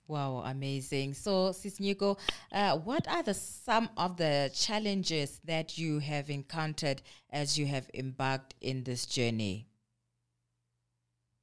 Wow, 0.09 0.41
amazing. 0.43 1.13
So, 1.13 1.51
Sis 1.51 1.77
Nyiko, 1.77 2.17
uh, 2.51 2.75
what 2.79 3.07
are 3.07 3.21
the 3.21 3.35
some 3.35 3.89
of 3.95 4.17
the 4.17 4.49
challenges 4.55 5.39
that 5.45 5.77
you 5.77 5.99
have 5.99 6.31
encountered 6.31 7.03
as 7.29 7.59
you 7.59 7.67
have 7.67 7.87
embarked 7.93 8.55
in 8.59 8.83
this 8.85 9.05
journey? 9.05 9.67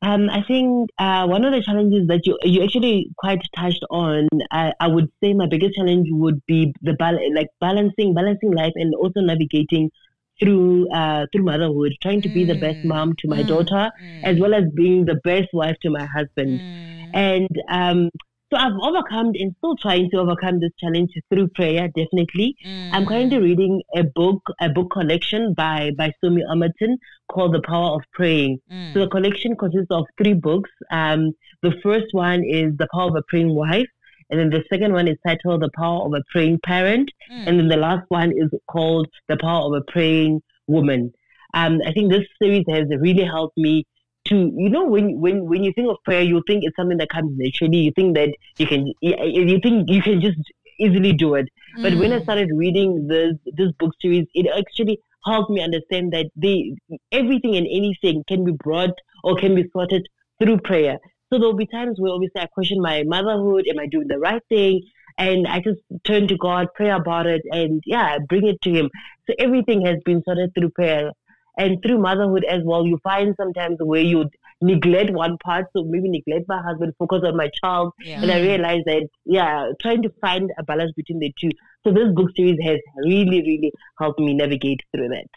Um, 0.03 0.29
I 0.29 0.43
think 0.43 0.91
uh, 0.99 1.29
one 1.29 1.45
of 1.45 1.53
the 1.53 1.63
challenges 1.63 2.09
that 2.09 2.27
you 2.27 2.37
you 2.43 2.65
actually 2.65 3.13
quite 3.17 3.39
touched 3.55 3.85
on, 3.89 4.29
I, 4.51 4.73
I 4.81 4.89
would 4.89 5.13
say 5.23 5.33
my 5.33 5.47
biggest 5.47 5.77
challenge 5.77 6.09
would 6.11 6.45
be 6.47 6.75
the 6.83 6.95
bal- 6.95 7.35
like 7.37 7.51
balancing 7.61 8.15
balancing 8.15 8.51
life 8.51 8.73
and 8.75 8.93
also 8.97 9.21
navigating 9.21 9.93
through 10.41 10.91
uh, 10.93 11.27
through 11.33 11.45
motherhood, 11.45 11.93
trying 12.03 12.21
to 12.23 12.29
be 12.29 12.45
the 12.45 12.57
best 12.57 12.79
mm. 12.79 12.87
mom 12.87 13.15
to 13.21 13.29
my 13.29 13.45
mm. 13.45 13.47
daughter, 13.47 13.93
mm. 14.03 14.25
as 14.25 14.41
well 14.41 14.55
as 14.55 14.65
being 14.75 15.05
the 15.05 15.21
best 15.23 15.51
wife 15.53 15.77
to 15.83 15.91
my 15.91 16.05
husband. 16.05 16.61
Mm. 16.61 17.11
And 17.15 17.49
um, 17.71 18.11
so 18.51 18.57
I've 18.57 18.79
overcome 18.81 19.33
and 19.35 19.55
still 19.59 19.77
trying 19.77 20.09
to 20.11 20.19
overcome 20.19 20.61
this 20.61 20.71
challenge 20.79 21.11
through 21.33 21.49
prayer, 21.49 21.89
definitely. 21.89 22.55
Mm. 22.65 22.91
I'm 22.93 23.07
currently 23.07 23.39
reading 23.39 23.83
a 23.97 24.05
book, 24.05 24.41
a 24.61 24.69
book 24.69 24.93
collection 24.93 25.53
by, 25.55 25.91
by 25.99 26.13
Stormie 26.23 26.47
Omartian 26.49 26.97
called 27.29 27.55
The 27.55 27.63
Power 27.63 27.97
of 27.97 28.03
Praying. 28.13 28.61
Mm. 28.73 28.95
So 28.95 29.01
the 29.01 29.09
collection 29.09 29.57
consists 29.57 29.91
of 29.91 30.05
three 30.17 30.35
books. 30.35 30.71
Um, 30.93 31.33
the 31.63 31.73
first 31.83 32.07
one 32.13 32.45
is 32.45 32.77
The 32.77 32.87
Power 32.93 33.09
of 33.09 33.17
a 33.17 33.23
Praying 33.29 33.53
Wife. 33.53 33.89
And 34.31 34.39
then 34.39 34.51
the 34.51 34.65
second 34.71 34.93
one 34.93 35.09
is 35.09 35.17
titled 35.27 35.63
The 35.63 35.71
Power 35.77 36.07
of 36.07 36.13
a 36.13 36.23
Praying 36.31 36.61
Parent. 36.65 37.11
Mm. 37.33 37.49
And 37.49 37.59
then 37.59 37.69
the 37.69 37.77
last 37.77 38.05
one 38.11 38.31
is 38.31 38.51
called 38.71 39.09
The 39.29 39.39
Power 39.39 39.67
of 39.67 39.83
a 39.83 39.91
Praying 39.91 40.41
Woman. 40.69 41.13
Um, 41.55 41.81
I 41.85 41.93
think 41.93 42.13
this 42.13 42.27
series 42.41 42.65
has 42.69 42.85
really 43.01 43.25
helped 43.25 43.57
me 43.57 43.87
to 44.29 44.53
you 44.57 44.69
know 44.69 44.85
when 44.85 45.21
when 45.21 45.47
when 45.47 45.65
you 45.65 45.73
think 45.73 45.89
of 45.89 45.97
prayer 46.05 46.23
you 46.23 46.43
think 46.47 46.65
it's 46.65 46.77
something 46.77 46.99
that 46.99 47.09
comes 47.09 47.33
naturally 47.37 47.79
you 47.79 47.93
think 47.97 48.15
that 48.15 48.31
you 48.59 48.67
can 48.67 48.93
you 49.01 49.59
think 49.61 49.89
you 49.89 50.03
can 50.03 50.21
just 50.21 50.39
easily 50.79 51.13
do 51.13 51.35
it 51.35 51.49
mm. 51.79 51.83
but 51.83 51.95
when 51.95 52.13
i 52.13 52.19
mm. 52.19 52.23
started 52.23 52.51
reading 52.55 53.07
this 53.09 53.35
this 53.61 53.73
book 53.79 53.93
series 54.01 54.27
it 54.35 54.47
actually 54.59 54.99
helped 55.25 55.51
me 55.51 55.61
understand 55.61 56.13
that 56.13 56.27
they 56.37 56.75
everything 57.13 57.57
and 57.57 57.67
anything 57.67 58.23
can 58.29 58.45
be 58.45 58.53
brought 58.53 58.97
or 59.25 59.37
can 59.37 59.55
be 59.55 59.69
sorted 59.73 60.07
through 60.41 60.59
prayer 60.59 60.99
so 61.31 61.39
there'll 61.39 61.57
be 61.57 61.67
times 61.67 62.01
where 62.01 62.13
obviously 62.13 62.41
i 62.41 62.47
question 62.47 62.81
my 62.81 63.03
motherhood 63.05 63.67
am 63.69 63.79
i 63.79 63.87
doing 63.87 64.09
the 64.09 64.19
right 64.19 64.43
thing 64.49 64.83
and 65.19 65.47
I 65.47 65.61
just 65.61 65.81
turn 66.05 66.29
to 66.29 66.37
God, 66.37 66.69
pray 66.75 66.91
about 66.91 67.27
it, 67.27 67.41
and 67.51 67.83
yeah, 67.87 68.19
bring 68.19 68.47
it 68.47 68.61
to 68.63 68.71
Him. 68.71 68.91
So 69.27 69.35
everything 69.39 69.85
has 69.87 69.97
been 70.05 70.23
sorted 70.25 70.53
through 70.55 70.71
prayer 70.71 71.13
and 71.57 71.83
through 71.83 71.99
motherhood 71.99 72.45
as 72.45 72.63
well, 72.65 72.87
you 72.87 72.99
find 73.03 73.35
sometimes 73.37 73.79
where 73.81 74.03
you 74.03 74.29
neglect 74.61 75.11
one 75.11 75.37
part, 75.45 75.67
so 75.75 75.85
maybe 75.85 76.09
neglect 76.09 76.47
my 76.49 76.61
husband, 76.63 76.95
focus 76.99 77.23
on 77.25 77.37
my 77.37 77.51
child, 77.63 77.93
yeah. 78.01 78.23
and 78.23 78.31
I 78.31 78.41
realized 78.41 78.87
that 78.87 79.09
yeah, 79.25 79.71
trying 79.81 80.03
to 80.03 80.11
find 80.21 80.51
a 80.59 80.63
balance 80.63 80.93
between 80.97 81.19
the 81.19 81.33
two. 81.39 81.51
So 81.85 81.93
this 81.93 82.13
book 82.15 82.31
series 82.37 82.59
has 82.65 82.79
really, 83.05 83.43
really 83.43 83.73
helped 83.99 84.21
me 84.21 84.35
navigate 84.35 84.81
through 84.95 85.09
that. 85.09 85.29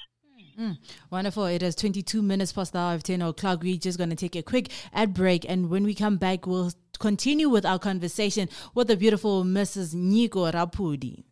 Mm, 0.59 0.77
wonderful. 1.09 1.45
It 1.45 1.63
is 1.63 1.73
22 1.75 2.21
minutes 2.21 2.51
past 2.51 2.73
the 2.73 2.79
hour 2.79 2.95
of 2.95 3.03
10 3.03 3.21
o'clock. 3.21 3.63
We're 3.63 3.77
just 3.77 3.97
going 3.97 4.09
to 4.09 4.15
take 4.15 4.35
a 4.35 4.43
quick 4.43 4.69
ad 4.93 5.13
break. 5.13 5.49
And 5.49 5.69
when 5.69 5.85
we 5.85 5.95
come 5.95 6.17
back, 6.17 6.45
we'll 6.45 6.73
continue 6.99 7.47
with 7.47 7.65
our 7.65 7.79
conversation 7.79 8.49
with 8.75 8.89
the 8.89 8.97
beautiful 8.97 9.45
Mrs. 9.45 9.95
Nyiko 9.95 10.51
Rapudi. 10.51 11.23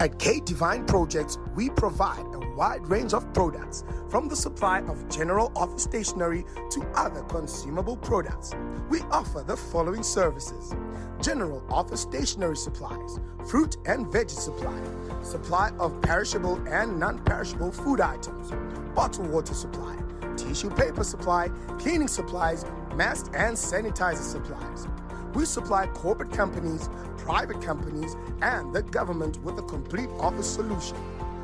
At 0.00 0.20
K 0.20 0.38
Divine 0.38 0.86
Projects, 0.86 1.38
we 1.56 1.70
provide 1.70 2.24
a 2.32 2.54
wide 2.54 2.86
range 2.86 3.14
of 3.14 3.32
products, 3.34 3.82
from 4.08 4.28
the 4.28 4.36
supply 4.36 4.78
of 4.82 5.08
general 5.08 5.50
office 5.56 5.82
stationery 5.82 6.44
to 6.70 6.86
other 6.94 7.22
consumable 7.22 7.96
products. 7.96 8.54
We 8.88 9.00
offer 9.10 9.42
the 9.44 9.56
following 9.56 10.04
services 10.04 10.72
general 11.20 11.64
office 11.68 12.02
stationery 12.02 12.56
supplies, 12.56 13.18
fruit 13.48 13.76
and 13.86 14.06
veggie 14.06 14.30
supply, 14.30 14.80
supply 15.24 15.72
of 15.80 16.00
perishable 16.00 16.60
and 16.68 17.00
non 17.00 17.18
perishable 17.24 17.72
food 17.72 18.00
items, 18.00 18.52
bottled 18.94 19.28
water 19.30 19.54
supply, 19.54 19.96
tissue 20.36 20.70
paper 20.70 21.02
supply, 21.02 21.48
cleaning 21.78 22.06
supplies, 22.06 22.64
mask 22.94 23.32
and 23.34 23.56
sanitizer 23.56 24.22
supplies. 24.22 24.86
We 25.34 25.44
supply 25.44 25.86
corporate 25.88 26.32
companies 26.32 26.88
private 27.28 27.60
companies, 27.60 28.16
and 28.40 28.72
the 28.72 28.82
government 28.82 29.36
with 29.44 29.58
a 29.58 29.62
complete 29.62 30.08
office 30.18 30.50
solution. 30.50 30.96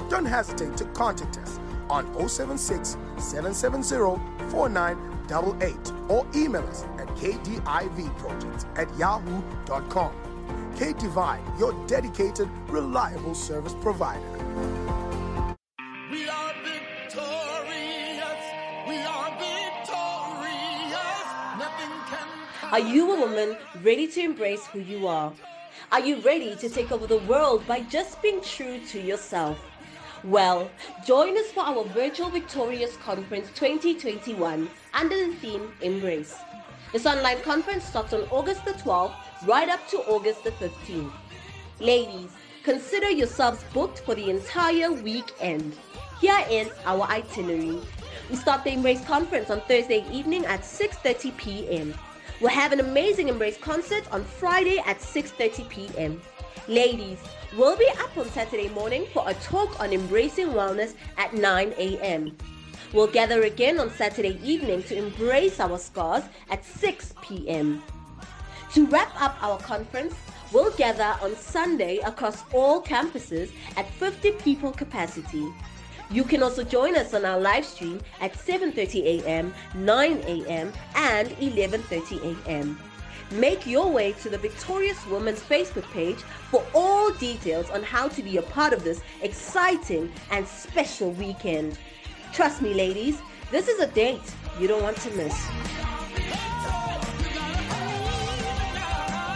Don't 0.09 0.25
hesitate 0.25 0.79
to 0.79 0.87
contact 0.87 1.37
us 1.37 1.61
on 1.91 2.07
076 2.27 2.97
770 3.19 4.19
4988 4.49 5.93
or 6.09 6.27
email 6.35 6.63
us 6.69 6.85
at 6.99 7.07
kdivprojects 7.09 8.65
at 8.79 8.99
yahoo.com. 8.99 10.13
KDivine, 10.77 11.59
your 11.59 11.75
dedicated, 11.87 12.49
reliable 12.69 13.35
service 13.35 13.75
provider. 13.83 14.84
Are 22.73 22.81
you 22.81 23.13
a 23.13 23.21
woman 23.21 23.57
ready 23.83 24.09
to 24.09 24.21
embrace 24.21 24.67
who 24.67 24.81
you 24.81 25.07
are? 25.07 25.33
Are 25.93 26.01
you 26.01 26.17
ready 26.21 26.57
to 26.57 26.69
take 26.69 26.91
over 26.91 27.07
the 27.07 27.19
world 27.19 27.67
by 27.67 27.81
just 27.83 28.21
being 28.23 28.41
true 28.43 28.81
to 28.89 29.01
yourself? 29.01 29.59
Well, 30.25 30.71
join 31.07 31.37
us 31.37 31.47
for 31.53 31.61
our 31.61 31.85
virtual 31.85 32.31
Victorious 32.31 32.97
Conference 32.97 33.49
2021 33.55 34.69
under 34.95 35.27
the 35.27 35.35
theme 35.37 35.73
Embrace. 35.83 36.35
This 36.93 37.07
online 37.07 37.41
conference 37.43 37.85
starts 37.85 38.13
on 38.13 38.23
August 38.31 38.65
the 38.65 38.73
12th 38.73 39.15
right 39.47 39.69
up 39.69 39.87
to 39.89 39.99
August 39.99 40.43
the 40.43 40.53
15th. 40.53 41.13
Ladies, 41.81 42.31
consider 42.63 43.11
yourselves 43.11 43.63
booked 43.73 44.01
for 44.01 44.15
the 44.15 44.31
entire 44.31 44.91
weekend. 44.91 45.77
Here 46.21 46.45
is 46.51 46.71
our 46.87 47.03
itinerary. 47.03 47.81
We 48.31 48.37
start 48.37 48.65
the 48.65 48.73
Embrace 48.73 49.05
conference 49.05 49.51
on 49.51 49.61
Thursday 49.63 50.05
evening 50.11 50.47
at 50.47 50.63
6:30 50.63 51.37
p.m. 51.37 51.95
We'll 52.41 52.51
have 52.51 52.73
an 52.73 52.81
amazing 52.81 53.29
Embrace 53.29 53.57
concert 53.59 54.05
on 54.13 54.25
Friday 54.25 54.79
at 54.81 54.99
6:30 54.99 55.69
p.m. 55.69 56.21
Ladies, 56.67 57.19
we'll 57.57 57.77
be 57.77 57.89
up 58.01 58.17
on 58.17 58.29
Saturday 58.31 58.69
morning 58.71 59.07
for 59.13 59.23
a 59.29 59.35
talk 59.35 59.79
on 59.81 59.93
embracing 59.93 60.49
wellness 60.49 60.95
at 61.17 61.33
9 61.35 61.75
a.m. 61.79 62.37
We'll 62.93 63.07
gather 63.07 63.43
again 63.45 63.79
on 63.79 63.91
Saturday 63.91 64.41
evening 64.43 64.83
to 64.85 64.97
embrace 64.97 65.61
our 65.61 65.79
scars 65.79 66.25
at 66.51 66.65
6 66.65 67.15
p.m. 67.23 67.83
To 68.73 68.87
wrap 68.87 69.13
up 69.23 69.37
our 69.41 69.59
conference, 69.59 70.15
we'll 70.53 70.73
gather 70.73 71.17
on 71.23 71.37
Sunday 71.37 71.99
across 71.99 72.43
all 72.53 72.83
campuses 72.83 73.53
at 73.77 73.89
50 73.91 74.33
people 74.33 74.73
capacity. 74.73 75.47
You 76.15 76.23
can 76.23 76.45
also 76.45 76.63
join 76.63 76.97
us 76.97 77.13
on 77.13 77.25
our 77.25 77.41
live 77.41 77.65
stream 77.65 78.01
at 78.21 78.35
7:30 78.35 79.25
a.m., 79.25 79.53
9 79.75 80.23
a.m., 80.29 80.73
and 80.95 81.29
11:30 81.31 82.47
a.m. 82.47 82.79
Make 83.33 83.67
your 83.67 83.91
way 83.91 84.13
to 84.23 84.31
the 84.31 84.39
Victorious 84.39 85.05
Woman's 85.09 85.41
Facebook 85.41 85.91
page 85.91 86.19
for 86.53 86.65
all 86.73 87.11
details 87.15 87.69
on 87.71 87.83
how 87.83 88.07
to 88.07 88.23
be 88.23 88.37
a 88.37 88.43
part 88.43 88.73
of 88.73 88.85
this 88.85 89.01
exciting 89.23 90.13
and 90.31 90.47
special 90.47 91.11
weekend. 91.11 91.79
Trust 92.33 92.63
me, 92.63 92.75
ladies, 92.75 93.21
this 93.51 93.67
is 93.67 93.81
a 93.81 93.89
date 93.89 94.37
you 94.61 94.69
don't 94.69 94.85
want 94.85 94.99
to 94.99 95.11
miss. 95.17 95.35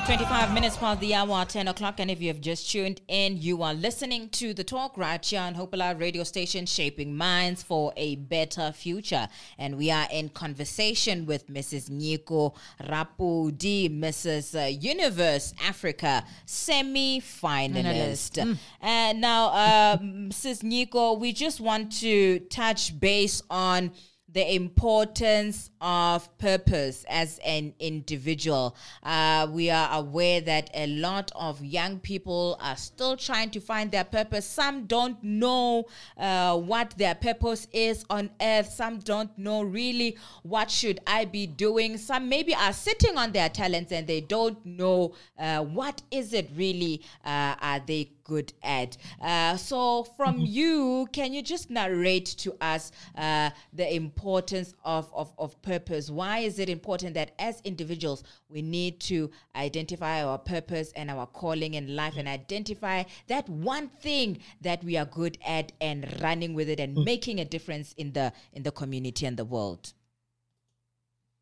25 0.08 0.54
minutes 0.54 0.74
past 0.78 1.00
the 1.00 1.12
hour, 1.12 1.44
10 1.44 1.68
o'clock. 1.68 2.00
And 2.00 2.10
if 2.10 2.18
you 2.22 2.28
have 2.28 2.40
just 2.40 2.70
tuned 2.70 3.02
in, 3.08 3.36
you 3.36 3.62
are 3.62 3.74
listening 3.74 4.30
to 4.30 4.54
the 4.54 4.64
talk 4.64 4.96
right 4.96 5.22
here 5.22 5.42
on 5.42 5.52
Hope 5.52 5.74
Alive 5.74 6.00
radio 6.00 6.24
station, 6.24 6.64
Shaping 6.64 7.14
Minds 7.14 7.62
for 7.62 7.92
a 7.94 8.14
Better 8.16 8.72
Future. 8.72 9.28
And 9.58 9.76
we 9.76 9.90
are 9.90 10.06
in 10.10 10.30
conversation 10.30 11.26
with 11.26 11.46
Mrs. 11.48 11.90
Nyiko 11.90 12.54
Rapudi, 12.84 13.90
Mrs. 13.90 14.58
Uh, 14.58 14.68
Universe 14.68 15.52
Africa 15.62 16.24
semi 16.46 17.20
finalist. 17.20 18.42
Mm. 18.42 18.56
And 18.80 19.20
now, 19.20 19.48
uh, 19.48 19.98
Mrs. 20.02 20.62
Nyiko, 20.62 21.20
we 21.20 21.34
just 21.34 21.60
want 21.60 21.92
to 22.00 22.38
touch 22.48 22.98
base 22.98 23.42
on 23.50 23.90
the 24.32 24.54
importance 24.54 25.70
of 25.80 26.36
purpose 26.38 27.04
as 27.08 27.38
an 27.44 27.72
individual. 27.78 28.76
Uh, 29.02 29.48
we 29.50 29.70
are 29.70 29.88
aware 29.92 30.40
that 30.40 30.70
a 30.74 30.86
lot 30.86 31.32
of 31.34 31.64
young 31.64 31.98
people 31.98 32.58
are 32.60 32.76
still 32.76 33.16
trying 33.16 33.50
to 33.50 33.60
find 33.60 33.90
their 33.90 34.04
purpose. 34.04 34.44
Some 34.44 34.84
don't 34.86 35.22
know 35.22 35.86
uh, 36.18 36.58
what 36.58 36.94
their 36.98 37.14
purpose 37.14 37.66
is 37.72 38.04
on 38.10 38.30
earth. 38.40 38.70
Some 38.70 38.98
don't 38.98 39.36
know 39.38 39.62
really 39.62 40.16
what 40.42 40.70
should 40.70 41.00
I 41.06 41.24
be 41.24 41.46
doing. 41.46 41.96
Some 41.96 42.28
maybe 42.28 42.54
are 42.54 42.72
sitting 42.72 43.16
on 43.16 43.32
their 43.32 43.48
talents 43.48 43.92
and 43.92 44.06
they 44.06 44.20
don't 44.20 44.64
know 44.66 45.14
uh, 45.38 45.62
what 45.62 46.02
is 46.10 46.32
it 46.32 46.50
really 46.54 47.02
uh, 47.24 47.54
are 47.60 47.80
they 47.86 48.10
good 48.28 48.52
at. 48.62 48.96
Uh, 49.20 49.56
so, 49.56 50.04
from 50.16 50.36
mm-hmm. 50.36 50.44
you, 50.44 51.08
can 51.12 51.32
you 51.32 51.42
just 51.42 51.70
narrate 51.70 52.26
to 52.26 52.54
us 52.60 52.92
uh, 53.16 53.50
the 53.72 53.92
importance 53.92 54.74
of, 54.84 55.10
of, 55.12 55.32
of 55.38 55.60
purpose? 55.62 56.10
Why 56.10 56.38
is 56.38 56.60
it 56.60 56.68
important 56.68 57.14
that 57.14 57.32
as 57.40 57.60
individuals 57.64 58.22
we 58.48 58.62
need 58.62 59.00
to 59.00 59.30
identify 59.56 60.22
our 60.22 60.38
purpose 60.38 60.92
and 60.94 61.10
our 61.10 61.26
calling 61.26 61.74
in 61.74 61.96
life 61.96 62.14
and 62.16 62.28
identify 62.28 63.02
that 63.26 63.48
one 63.48 63.88
thing 63.88 64.38
that 64.60 64.84
we 64.84 64.96
are 64.96 65.06
good 65.06 65.38
at 65.44 65.72
and 65.80 66.06
running 66.22 66.54
with 66.54 66.68
it 66.68 66.78
and 66.78 66.96
mm. 66.96 67.04
making 67.04 67.40
a 67.40 67.44
difference 67.44 67.94
in 67.96 68.12
the 68.12 68.32
in 68.52 68.62
the 68.62 68.70
community 68.70 69.26
and 69.26 69.36
the 69.36 69.44
world? 69.44 69.92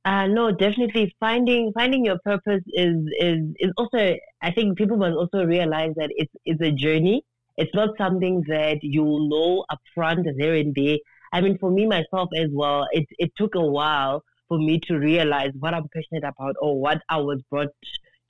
Uh, 0.07 0.29
no, 0.29 0.53
definitely 0.53 1.13
finding 1.19 1.73
finding 1.73 2.05
your 2.05 2.19
purpose 2.25 2.63
is 2.69 2.97
is 3.19 3.41
is 3.59 3.73
also. 3.77 4.15
I 4.41 4.53
think 4.53 4.79
people 4.79 4.97
must 4.97 5.17
also 5.17 5.45
realize 5.45 5.95
that 5.97 6.11
it's 6.15 6.33
it's 6.45 6.61
a 6.61 6.71
journey. 6.71 7.25
It's 7.57 7.75
not 7.75 7.89
something 7.99 8.45
that 8.47 8.79
you 8.83 9.03
know 9.05 9.65
upfront 9.69 10.25
there 10.39 10.55
and 10.55 10.73
there. 10.77 10.99
I 11.33 11.41
mean, 11.41 11.59
for 11.59 11.73
me 11.73 11.87
myself 11.87 12.29
as 12.37 12.51
well, 12.53 12.87
it 12.93 13.07
it 13.19 13.33
took 13.37 13.57
a 13.57 13.61
while 13.61 14.23
for 14.49 14.59
me 14.59 14.79
to 14.87 14.97
realize 14.97 15.51
what 15.59 15.75
I'm 15.75 15.89
passionate 15.89 16.23
about 16.23 16.55
or 16.61 16.81
what 16.81 17.03
I 17.09 17.17
was 17.17 17.41
brought 17.51 17.71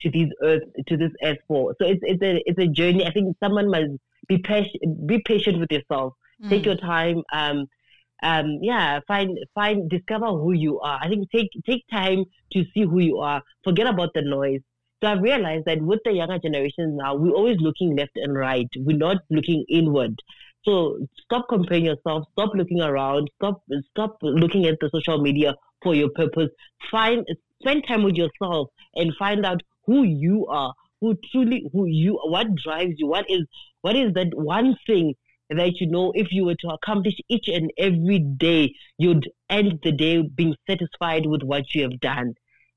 to 0.01 0.09
this 0.09 0.29
earth 0.41 0.63
to 0.87 0.97
this 0.97 1.11
earth 1.23 1.37
for. 1.47 1.75
So 1.79 1.87
it's 1.87 2.01
it's 2.01 2.23
a 2.23 2.41
it's 2.47 2.59
a 2.59 2.65
journey. 2.67 3.05
I 3.05 3.11
think 3.11 3.37
someone 3.39 3.69
must 3.69 3.91
be 4.27 4.39
patient 4.39 5.05
be 5.05 5.21
patient 5.27 5.59
with 5.59 5.71
yourself. 5.71 6.13
Mm. 6.43 6.49
Take 6.49 6.65
your 6.65 6.77
time. 6.77 7.21
Um, 7.31 7.67
um, 8.23 8.59
yeah, 8.61 8.99
find 9.07 9.37
find 9.53 9.89
discover 9.89 10.27
who 10.27 10.53
you 10.53 10.79
are. 10.79 10.99
I 11.01 11.07
think 11.07 11.29
take 11.31 11.49
take 11.65 11.83
time 11.91 12.25
to 12.53 12.63
see 12.73 12.83
who 12.83 12.99
you 12.99 13.17
are. 13.19 13.41
Forget 13.63 13.87
about 13.87 14.09
the 14.13 14.21
noise. 14.21 14.61
So 15.01 15.09
I've 15.09 15.21
realized 15.21 15.65
that 15.65 15.81
with 15.81 15.99
the 16.05 16.13
younger 16.13 16.39
generations 16.39 16.97
now, 16.97 17.15
we're 17.15 17.31
always 17.31 17.57
looking 17.59 17.95
left 17.95 18.15
and 18.15 18.35
right. 18.35 18.67
We're 18.77 18.97
not 18.97 19.17
looking 19.29 19.63
inward. 19.69 20.15
So 20.65 20.97
stop 21.23 21.45
comparing 21.49 21.85
yourself. 21.85 22.25
Stop 22.33 22.51
looking 22.55 22.81
around. 22.81 23.29
Stop 23.35 23.61
stop 23.91 24.17
looking 24.21 24.65
at 24.65 24.79
the 24.81 24.89
social 24.93 25.21
media 25.21 25.53
for 25.83 25.93
your 25.93 26.09
purpose. 26.09 26.49
Find 26.91 27.25
spend 27.61 27.85
time 27.87 28.03
with 28.03 28.15
yourself 28.15 28.69
and 28.95 29.13
find 29.17 29.45
out 29.45 29.61
who 29.85 30.03
you 30.03 30.47
are. 30.47 30.73
Who 31.01 31.15
truly 31.31 31.69
who 31.71 31.85
you 31.85 32.19
what 32.25 32.55
drives 32.55 32.95
you? 32.97 33.07
What 33.07 33.25
is 33.29 33.45
what 33.81 33.95
is 33.95 34.13
that 34.13 34.33
one 34.33 34.75
thing 34.87 35.13
that 35.49 35.79
you 35.79 35.87
know 35.87 36.11
if 36.15 36.27
you 36.31 36.45
were 36.45 36.55
to 36.55 36.69
accomplish 36.69 37.15
each 37.29 37.47
and 37.47 37.71
every 37.77 38.19
day, 38.19 38.73
you'd 38.97 39.29
end 39.49 39.79
the 39.83 39.91
day 39.91 40.21
being 40.21 40.55
satisfied 40.69 41.25
with 41.25 41.43
what 41.43 41.73
you 41.73 41.83
have 41.83 41.99
done. 41.99 42.33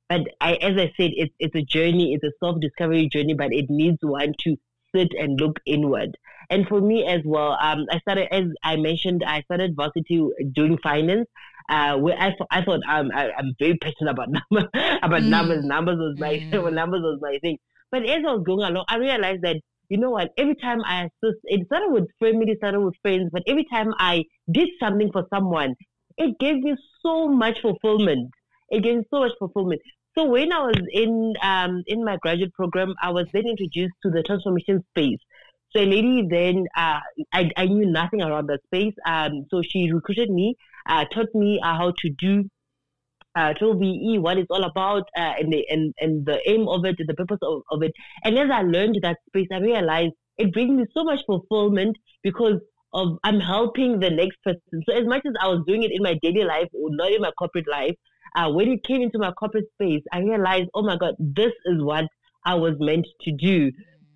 But 0.08 0.22
I, 0.40 0.54
as 0.54 0.76
I 0.76 0.92
said, 0.96 1.10
it's, 1.14 1.34
it's 1.38 1.54
a 1.54 1.62
journey, 1.62 2.14
it's 2.14 2.24
a 2.24 2.32
self 2.44 2.60
discovery 2.60 3.08
journey, 3.08 3.34
but 3.34 3.52
it 3.52 3.66
needs 3.68 3.98
one 4.02 4.34
to 4.44 4.56
sit 4.94 5.08
and 5.18 5.38
look 5.40 5.58
inward. 5.66 6.16
And 6.50 6.66
for 6.66 6.80
me 6.80 7.06
as 7.06 7.20
well, 7.24 7.56
um, 7.60 7.86
I 7.90 8.00
started, 8.00 8.26
as 8.32 8.44
I 8.64 8.76
mentioned, 8.76 9.22
I 9.24 9.42
started 9.42 9.76
varsity 9.76 10.26
doing 10.52 10.78
finance. 10.82 11.28
Uh, 11.68 11.96
where 11.96 12.18
I, 12.18 12.34
I 12.50 12.64
thought 12.64 12.80
um, 12.88 13.12
I, 13.14 13.30
am 13.38 13.54
very 13.60 13.76
passionate 13.76 14.10
about 14.10 14.28
numbers, 14.50 14.68
about 14.74 15.22
mm. 15.22 15.28
numbers. 15.28 15.64
Numbers 15.64 15.98
was 15.98 16.18
my 16.18 16.38
mm. 16.38 16.72
numbers 16.72 17.02
was 17.02 17.20
my 17.20 17.38
thing. 17.40 17.58
But 17.92 18.02
as 18.02 18.24
I 18.26 18.32
was 18.32 18.42
going 18.44 18.66
along, 18.66 18.86
I 18.88 18.96
realized 18.96 19.42
that 19.42 19.56
you 19.90 19.98
know 19.98 20.10
what? 20.10 20.30
Every 20.38 20.54
time 20.54 20.82
I 20.86 21.02
assist, 21.02 21.40
it 21.44 21.66
started 21.66 21.90
with 21.90 22.06
family, 22.20 22.54
started 22.56 22.80
with 22.80 22.94
friends, 23.02 23.28
but 23.32 23.42
every 23.46 23.66
time 23.70 23.92
I 23.98 24.24
did 24.50 24.68
something 24.78 25.10
for 25.12 25.26
someone, 25.28 25.74
it 26.16 26.38
gave 26.38 26.62
me 26.62 26.76
so 27.02 27.28
much 27.28 27.60
fulfillment. 27.60 28.30
It 28.68 28.84
gave 28.84 28.98
me 28.98 29.02
so 29.10 29.20
much 29.20 29.32
fulfillment. 29.38 29.80
So 30.16 30.24
when 30.24 30.52
I 30.52 30.60
was 30.60 30.76
in 30.92 31.34
um, 31.42 31.82
in 31.86 32.04
my 32.04 32.16
graduate 32.22 32.52
program, 32.54 32.94
I 33.02 33.10
was 33.10 33.26
then 33.32 33.46
introduced 33.46 33.94
to 34.04 34.10
the 34.10 34.22
transformation 34.22 34.84
space. 34.90 35.18
So 35.72 35.80
a 35.80 35.86
lady 35.86 36.26
then, 36.28 36.66
uh, 36.76 36.98
I, 37.32 37.50
I 37.56 37.66
knew 37.66 37.86
nothing 37.86 38.22
around 38.22 38.48
that 38.48 38.60
space. 38.64 38.94
Um, 39.06 39.46
so 39.50 39.62
she 39.62 39.90
recruited 39.92 40.30
me, 40.30 40.56
uh, 40.88 41.04
taught 41.12 41.32
me 41.34 41.60
uh, 41.62 41.76
how 41.76 41.92
to 41.98 42.10
do 42.10 42.48
uh, 43.34 43.52
BEE, 43.54 44.18
what 44.18 44.38
it's 44.38 44.50
all 44.50 44.64
about, 44.64 45.02
uh, 45.16 45.34
and, 45.38 45.52
the, 45.52 45.64
and, 45.70 45.94
and 46.00 46.26
the 46.26 46.38
aim 46.48 46.68
of 46.68 46.84
it, 46.84 46.96
and 46.98 47.08
the 47.08 47.14
purpose 47.14 47.38
of, 47.42 47.62
of 47.70 47.82
it. 47.82 47.92
And 48.24 48.38
as 48.38 48.50
I 48.50 48.62
learned 48.62 48.98
that 49.02 49.18
space, 49.28 49.48
I 49.52 49.58
realized 49.58 50.12
it 50.38 50.52
brings 50.52 50.70
me 50.70 50.86
so 50.94 51.04
much 51.04 51.20
fulfillment 51.26 51.96
because 52.22 52.60
of 52.92 53.18
I'm 53.22 53.40
helping 53.40 54.00
the 54.00 54.10
next 54.10 54.42
person. 54.42 54.82
So 54.88 54.92
as 54.94 55.06
much 55.06 55.22
as 55.26 55.34
I 55.40 55.46
was 55.46 55.62
doing 55.66 55.82
it 55.82 55.92
in 55.92 56.02
my 56.02 56.18
daily 56.22 56.44
life 56.44 56.68
or 56.72 56.88
not 56.90 57.12
in 57.12 57.20
my 57.20 57.30
corporate 57.38 57.68
life, 57.70 57.94
uh, 58.36 58.50
when 58.50 58.68
it 58.68 58.84
came 58.84 59.02
into 59.02 59.18
my 59.18 59.32
corporate 59.32 59.66
space, 59.74 60.02
I 60.12 60.20
realized, 60.20 60.68
oh 60.74 60.82
my 60.82 60.96
God, 60.96 61.14
this 61.18 61.52
is 61.66 61.82
what 61.82 62.06
I 62.44 62.54
was 62.54 62.74
meant 62.78 63.06
to 63.22 63.32
do. 63.32 63.70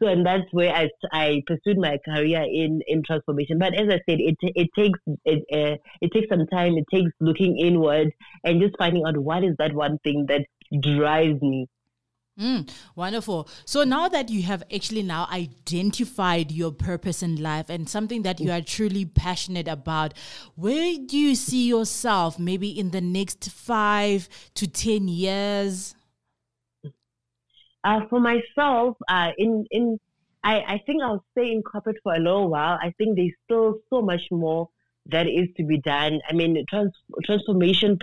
So, 0.04 0.10
and 0.10 0.26
that's 0.26 0.44
where 0.52 0.70
I, 0.74 0.90
I 1.12 1.42
pursued 1.46 1.78
my 1.78 1.98
career 2.04 2.42
in, 2.42 2.82
in 2.86 3.02
transformation. 3.02 3.58
But 3.58 3.74
as 3.74 3.88
I 3.88 4.00
said, 4.08 4.20
it 4.20 4.36
it 4.42 4.68
takes 4.76 4.98
it 5.24 5.44
uh, 5.50 5.76
it 6.02 6.12
takes 6.12 6.28
some 6.28 6.46
time. 6.48 6.76
It 6.76 6.84
takes 6.92 7.10
looking 7.20 7.58
inward 7.58 8.12
and 8.44 8.60
just 8.60 8.76
finding 8.76 9.04
out 9.06 9.16
what 9.16 9.44
is 9.44 9.54
that 9.58 9.72
one 9.72 9.98
thing 10.04 10.26
that 10.28 10.42
drives 10.82 11.40
me. 11.40 11.68
Mm, 12.38 12.68
wonderful. 12.96 13.48
So 13.64 13.84
now 13.84 14.08
that 14.08 14.28
you 14.28 14.42
have 14.42 14.62
actually 14.74 15.04
now 15.04 15.26
identified 15.32 16.52
your 16.52 16.72
purpose 16.72 17.22
in 17.22 17.36
life 17.36 17.70
and 17.70 17.88
something 17.88 18.22
that 18.24 18.40
you 18.40 18.50
are 18.50 18.60
truly 18.60 19.06
passionate 19.06 19.68
about, 19.68 20.12
where 20.56 20.98
do 20.98 21.16
you 21.16 21.34
see 21.34 21.66
yourself 21.66 22.38
maybe 22.38 22.68
in 22.68 22.90
the 22.90 23.00
next 23.00 23.50
five 23.50 24.28
to 24.56 24.66
ten 24.66 25.08
years? 25.08 25.94
Uh, 27.84 28.00
for 28.08 28.18
myself, 28.18 28.96
uh, 29.08 29.30
in 29.38 29.66
in 29.70 29.98
I, 30.42 30.60
I 30.60 30.82
think 30.84 31.02
I'll 31.02 31.24
stay 31.32 31.52
in 31.52 31.62
corporate 31.62 31.96
for 32.02 32.14
a 32.14 32.18
little 32.18 32.48
while. 32.48 32.78
I 32.80 32.92
think 32.98 33.16
there's 33.16 33.32
still 33.44 33.78
so 33.90 34.02
much 34.02 34.22
more 34.30 34.68
that 35.06 35.26
is 35.26 35.48
to 35.56 35.64
be 35.64 35.78
done. 35.78 36.20
I 36.28 36.32
mean, 36.32 36.62
trans, 36.68 36.92
transformation 37.24 37.98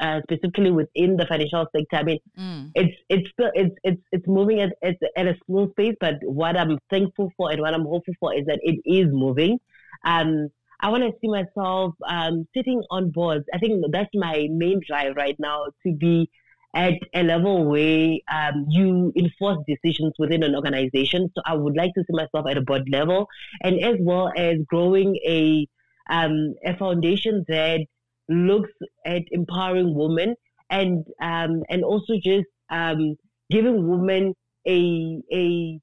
uh, 0.00 0.20
specifically 0.22 0.70
within 0.70 1.16
the 1.16 1.26
financial 1.26 1.66
sector. 1.74 1.96
I 1.96 2.02
mean, 2.02 2.18
mm. 2.38 2.70
it's 2.74 2.96
it's 3.08 3.28
still 3.30 3.50
it's 3.54 3.74
it's 3.82 4.02
it's 4.12 4.26
moving 4.26 4.60
at, 4.60 4.72
at 4.82 4.96
at 5.16 5.26
a 5.26 5.36
slow 5.46 5.68
pace. 5.68 5.96
But 6.00 6.14
what 6.22 6.56
I'm 6.56 6.78
thankful 6.90 7.30
for 7.36 7.50
and 7.50 7.60
what 7.60 7.74
I'm 7.74 7.84
hopeful 7.84 8.14
for 8.20 8.34
is 8.34 8.46
that 8.46 8.60
it 8.62 8.80
is 8.84 9.06
moving. 9.12 9.58
Um, 10.04 10.48
I 10.80 10.90
want 10.90 11.04
to 11.04 11.12
see 11.20 11.28
myself 11.28 11.94
um, 12.06 12.46
sitting 12.54 12.82
on 12.90 13.10
boards. 13.10 13.44
I 13.54 13.58
think 13.58 13.84
that's 13.90 14.10
my 14.14 14.48
main 14.50 14.80
drive 14.86 15.16
right 15.16 15.36
now 15.38 15.66
to 15.86 15.92
be 15.92 16.30
at 16.76 16.92
a 17.14 17.22
level 17.22 17.64
where 17.64 18.18
um, 18.30 18.66
you 18.68 19.10
enforce 19.16 19.56
decisions 19.66 20.12
within 20.18 20.42
an 20.42 20.54
organization. 20.54 21.30
So 21.34 21.42
I 21.46 21.54
would 21.54 21.74
like 21.74 21.94
to 21.94 22.02
see 22.02 22.14
myself 22.14 22.46
at 22.48 22.58
a 22.58 22.60
board 22.60 22.88
level, 22.90 23.26
and 23.62 23.82
as 23.82 23.96
well 24.00 24.30
as 24.36 24.58
growing 24.68 25.16
a 25.26 25.66
um, 26.10 26.54
a 26.64 26.76
foundation 26.76 27.44
that 27.48 27.80
looks 28.28 28.70
at 29.04 29.22
empowering 29.30 29.94
women 29.94 30.34
and 30.70 31.04
um, 31.20 31.62
and 31.70 31.82
also 31.82 32.14
just 32.22 32.46
um, 32.70 33.16
giving 33.50 33.88
women 33.88 34.34
a 34.68 35.22
a 35.32 35.80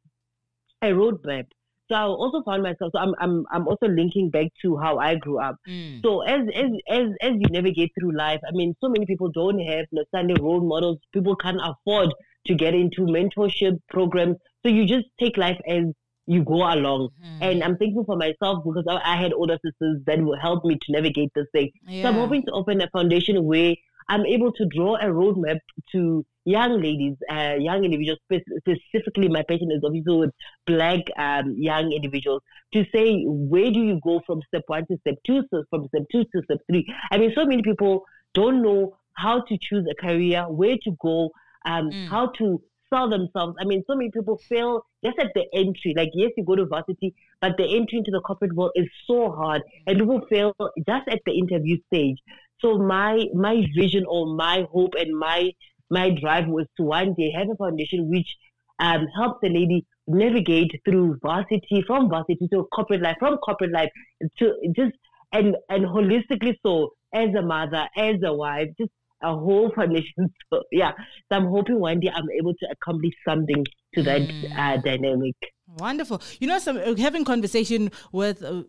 a 0.84 0.90
roadmap 0.92 1.48
so 1.90 1.96
I 1.96 2.04
also 2.04 2.42
found 2.44 2.64
myself. 2.64 2.92
So 2.94 3.00
I'm 3.00 3.14
I'm 3.20 3.46
I'm 3.52 3.68
also 3.68 3.88
linking 3.88 4.30
back 4.30 4.48
to 4.62 4.78
how 4.78 4.98
I 4.98 5.16
grew 5.16 5.40
up. 5.40 5.58
Mm. 5.68 6.02
So 6.02 6.22
as 6.22 6.42
as 6.56 6.72
as 6.90 7.08
as 7.22 7.34
you 7.34 7.50
navigate 7.50 7.92
through 8.00 8.16
life, 8.16 8.40
I 8.48 8.52
mean, 8.54 8.76
so 8.80 8.90
many 8.90 9.06
people 9.06 9.30
don't 9.30 9.60
have 9.60 9.86
the 9.92 10.00
understanding 10.00 10.44
role 10.44 10.62
models. 10.62 11.00
People 11.14 11.36
can't 11.36 11.60
afford 11.64 12.14
to 12.48 12.56
get 12.56 12.74
into 12.74 13.02
mentorship 13.02 13.80
programs. 13.90 14.38
So 14.64 14.70
you 14.70 14.86
just 14.86 15.08
take 15.20 15.38
life 15.38 15.60
as 15.68 15.84
you 16.26 16.44
go 16.44 16.64
along. 16.74 17.10
Mm. 17.24 17.38
And 17.42 17.64
I'm 17.64 17.78
thankful 17.78 18.06
for 18.06 18.16
myself 18.16 18.64
because 18.64 18.86
I, 18.88 19.14
I 19.14 19.22
had 19.22 19.34
older 19.34 19.58
sisters 19.64 20.02
that 20.06 20.22
will 20.22 20.40
help 20.40 20.64
me 20.64 20.76
to 20.76 20.92
navigate 20.92 21.32
this 21.36 21.48
thing. 21.52 21.70
Yeah. 21.86 22.04
So 22.04 22.10
I'm 22.10 22.16
hoping 22.16 22.44
to 22.44 22.52
open 22.54 22.82
a 22.82 22.90
foundation 22.92 23.44
where 23.44 23.76
I'm 24.10 24.26
able 24.26 24.52
to 24.54 24.66
draw 24.66 24.96
a 24.96 25.06
roadmap 25.06 25.60
to 25.94 26.26
young 26.46 26.82
ladies, 26.82 27.16
uh, 27.30 27.56
young 27.58 27.84
individuals, 27.86 28.20
specifically 28.26 29.30
my 29.30 29.44
patient 29.48 29.72
is 29.72 29.82
obviously 29.84 30.18
with 30.18 30.32
black 30.68 31.00
um, 31.18 31.56
young 31.58 31.92
individuals, 31.92 32.42
to 32.74 32.86
say 32.94 33.24
where 33.26 33.72
do 33.72 33.80
you 33.80 34.00
go 34.04 34.22
from 34.26 34.42
step 34.48 34.64
one 34.68 34.86
to 34.88 34.98
step 35.00 35.16
two, 35.26 35.44
so 35.50 35.64
from 35.70 35.88
step 35.88 36.04
two 36.12 36.24
to 36.26 36.42
step 36.44 36.58
three. 36.70 36.86
I 37.12 37.18
mean, 37.18 37.32
so 37.36 37.46
many 37.46 37.62
people 37.62 38.04
don't 38.34 38.62
know 38.62 38.98
how 39.14 39.42
to 39.42 39.58
choose 39.62 39.86
a 39.90 39.96
career, 40.02 40.44
where 40.50 40.76
to 40.84 40.92
go, 41.02 41.30
um, 41.66 41.90
mm. 41.90 42.08
how 42.08 42.28
to 42.40 42.62
sell 42.94 43.10
themselves. 43.10 43.56
I 43.60 43.66
mean, 43.66 43.84
so 43.88 43.96
many 43.96 44.12
people 44.12 44.40
fail 44.50 44.86
just 45.04 45.18
at 45.20 45.32
the 45.34 45.46
entry. 45.54 45.94
Like, 45.96 46.10
yes, 46.14 46.32
you 46.38 46.44
go 46.44 46.56
to 46.56 46.66
varsity, 46.66 47.14
but 47.42 47.58
the 47.58 47.64
entry 47.64 48.00
into 48.00 48.12
the 48.12 48.22
corporate 48.22 48.54
world 48.54 48.72
is 48.76 48.88
so 49.08 49.32
hard, 49.32 49.62
and 49.88 49.98
people 49.98 50.22
fail 50.30 50.54
just 50.88 51.08
at 51.08 51.20
the 51.26 51.38
interview 51.38 51.78
stage. 51.88 52.18
So 52.60 52.78
my 52.78 53.26
my 53.34 53.66
vision 53.76 54.06
or 54.08 54.36
my 54.36 54.66
hope 54.72 54.94
and 54.98 55.18
my 55.18 55.52
my 55.90 56.10
drive 56.10 56.48
was 56.48 56.66
to 56.78 56.84
one 56.84 57.14
day 57.14 57.32
have 57.38 57.50
a 57.50 57.56
foundation 57.56 58.10
which 58.10 58.28
um, 58.80 59.06
helps 59.16 59.40
the 59.42 59.50
lady 59.50 59.86
navigate 60.08 60.72
through 60.86 61.18
varsity, 61.22 61.84
from 61.86 62.10
varsity 62.10 62.48
to 62.52 62.68
corporate 62.74 63.02
life, 63.02 63.16
from 63.20 63.38
corporate 63.38 63.72
life 63.72 63.90
to 64.40 64.54
just 64.76 64.94
and 65.32 65.56
and 65.70 65.86
holistically 65.86 66.56
so 66.66 66.94
as 67.14 67.30
a 67.36 67.42
mother, 67.42 67.88
as 67.98 68.16
a 68.24 68.34
wife, 68.34 68.70
just 68.80 68.92
a 69.22 69.34
whole 69.34 69.72
foundation. 69.76 70.14
So 70.52 70.64
yeah, 70.72 70.92
so 71.32 71.38
I'm 71.38 71.48
hoping 71.48 71.80
one 71.80 72.00
day 72.00 72.12
I'm 72.14 72.30
able 72.40 72.54
to 72.54 72.68
accomplish 72.72 73.14
something 73.28 73.66
to 73.94 74.04
that 74.04 74.22
mm. 74.22 74.58
uh, 74.58 74.78
dynamic. 74.82 75.36
Wonderful. 75.80 76.22
You 76.40 76.48
know, 76.48 76.60
some 76.60 76.78
having 76.98 77.26
conversation 77.26 77.92
with 78.12 78.44
uh, 78.44 78.64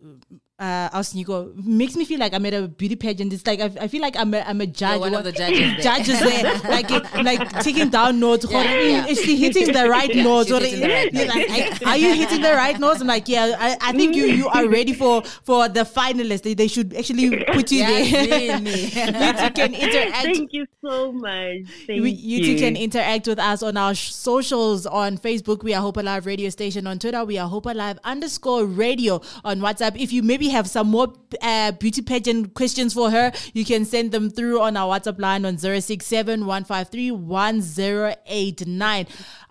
uh, 0.57 0.89
us, 0.93 1.13
Nyiko, 1.13 1.53
makes 1.65 1.97
me 1.97 2.05
feel 2.05 2.19
like 2.19 2.33
I'm 2.33 2.45
at 2.45 2.53
a 2.53 2.67
beauty 2.67 2.95
pageant. 2.95 3.33
It's 3.33 3.45
like 3.45 3.59
I, 3.59 3.71
I 3.81 3.87
feel 3.89 4.01
like 4.01 4.15
I'm 4.15 4.33
a, 4.33 4.39
I'm 4.39 4.61
a 4.61 4.65
judge. 4.65 4.93
You're 4.93 4.99
one 5.01 5.13
of 5.13 5.25
the 5.25 5.33
judges. 5.33 5.59
There. 5.59 5.79
Judges 5.81 6.19
there, 6.19 6.43
like 6.69 6.89
like 7.15 7.59
taking 7.61 7.89
down 7.89 8.21
notes. 8.21 8.45
Yeah, 8.49 8.63
yeah. 8.63 9.05
Is 9.05 9.19
she 9.19 9.35
hitting 9.35 9.73
the 9.73 9.89
right 9.89 10.13
yeah, 10.13 10.23
notes? 10.23 10.51
Or, 10.51 10.61
the 10.61 10.81
right 10.81 11.13
like, 11.13 11.85
are 11.85 11.97
you 11.97 12.13
hitting 12.15 12.41
the 12.41 12.53
right 12.53 12.79
notes? 12.79 13.01
I'm 13.01 13.07
like, 13.07 13.27
yeah. 13.27 13.55
I, 13.59 13.77
I 13.81 13.91
think 13.91 14.15
you 14.15 14.25
you 14.25 14.47
are 14.47 14.67
ready 14.67 14.93
for 14.93 15.23
for 15.23 15.67
the 15.67 15.81
finalists. 15.81 16.43
They, 16.43 16.53
they 16.53 16.67
should 16.67 16.95
actually 16.95 17.43
put 17.45 17.69
you 17.71 17.79
yes, 17.79 18.11
there. 18.11 18.59
Really. 18.59 18.81
you 18.85 19.33
two 19.35 19.51
can 19.51 19.73
interact. 19.75 20.23
Thank 20.23 20.53
you 20.53 20.65
so 20.81 21.11
much. 21.11 21.67
Thank 21.85 22.01
we, 22.01 22.11
you, 22.11 22.37
you 22.37 22.55
two 22.55 22.59
can 22.61 22.77
interact 22.77 23.27
with 23.27 23.39
us 23.39 23.61
on 23.61 23.75
our 23.75 23.93
socials 23.93 24.85
on 24.85 25.14
Facebook. 25.17 25.63
We 25.63 25.73
are 25.73 25.81
Hope 25.81 25.97
Alive 25.97 26.25
Radio 26.25 26.49
Station 26.49 26.87
on 26.87 26.99
Twitter. 26.99 27.23
We 27.25 27.37
are 27.37 27.47
Hope 27.47 27.65
Alive 27.65 27.99
underscore 28.03 28.65
Radio 28.65 29.21
on 29.43 29.59
WhatsApp. 29.59 29.99
If 29.99 30.11
you 30.13 30.23
maybe 30.23 30.49
have 30.49 30.67
some 30.67 30.87
more 30.87 31.13
uh, 31.41 31.71
beauty 31.73 32.01
pageant 32.01 32.53
questions 32.53 32.93
for 32.93 33.09
her, 33.11 33.31
you 33.53 33.65
can 33.65 33.85
send 33.85 34.11
them 34.11 34.29
through 34.29 34.61
on 34.61 34.77
our 34.77 34.99
WhatsApp 34.99 35.19
line 35.19 35.45
on 35.45 35.57
067 35.57 36.45
153 36.45 37.11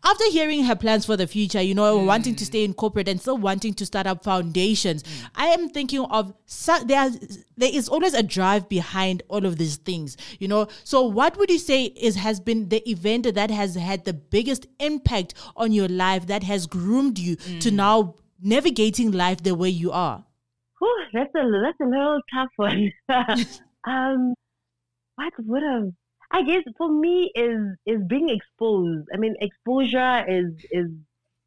after 0.04 0.24
hearing 0.30 0.64
her 0.64 0.76
plans 0.76 1.06
for 1.06 1.16
the 1.16 1.26
future, 1.26 1.62
you 1.62 1.74
know, 1.74 1.98
mm. 1.98 2.06
wanting 2.06 2.34
to 2.36 2.44
stay 2.44 2.62
in 2.62 2.74
corporate 2.74 3.08
and 3.08 3.20
still 3.20 3.38
wanting 3.38 3.72
to 3.74 3.86
start 3.86 4.06
up 4.06 4.22
foundations, 4.22 5.02
mm. 5.02 5.28
I 5.34 5.46
am 5.46 5.70
thinking 5.70 6.04
of 6.04 6.34
there. 6.86 7.10
There 7.56 7.70
is 7.72 7.88
always 7.88 8.14
a 8.14 8.22
drive 8.22 8.68
behind 8.68 9.22
all 9.28 9.46
of 9.46 9.56
these 9.56 9.76
things, 9.76 10.16
you 10.38 10.48
know. 10.48 10.68
So, 10.82 11.02
what 11.02 11.36
would 11.38 11.50
you 11.50 11.58
say 11.58 11.84
is 11.84 12.16
has 12.16 12.38
been 12.40 12.68
the 12.68 12.88
event 12.88 13.32
that 13.34 13.50
has 13.50 13.76
had 13.76 14.04
the 14.04 14.12
biggest 14.12 14.66
impact 14.78 15.34
on 15.56 15.72
your 15.72 15.88
life 15.88 16.26
that 16.26 16.42
has 16.42 16.66
groomed 16.66 17.18
you 17.18 17.36
mm. 17.36 17.60
to 17.60 17.70
now 17.70 18.14
navigating 18.40 19.12
life 19.12 19.42
the 19.42 19.54
way 19.54 19.68
you 19.68 19.92
are? 19.92 20.24
Whew, 20.78 21.04
that's 21.12 21.34
a 21.34 21.50
that's 21.62 21.80
a 21.80 21.86
little 21.86 22.20
tough 22.34 22.50
one. 22.56 22.92
um, 23.86 24.34
what 25.16 25.32
would 25.38 25.62
have 25.62 25.92
I 26.34 26.42
guess 26.42 26.64
for 26.76 26.90
me 26.90 27.30
is 27.36 27.60
is 27.86 28.00
being 28.08 28.28
exposed. 28.28 29.06
I 29.14 29.18
mean, 29.18 29.36
exposure 29.40 30.24
is 30.28 30.52
is 30.72 30.90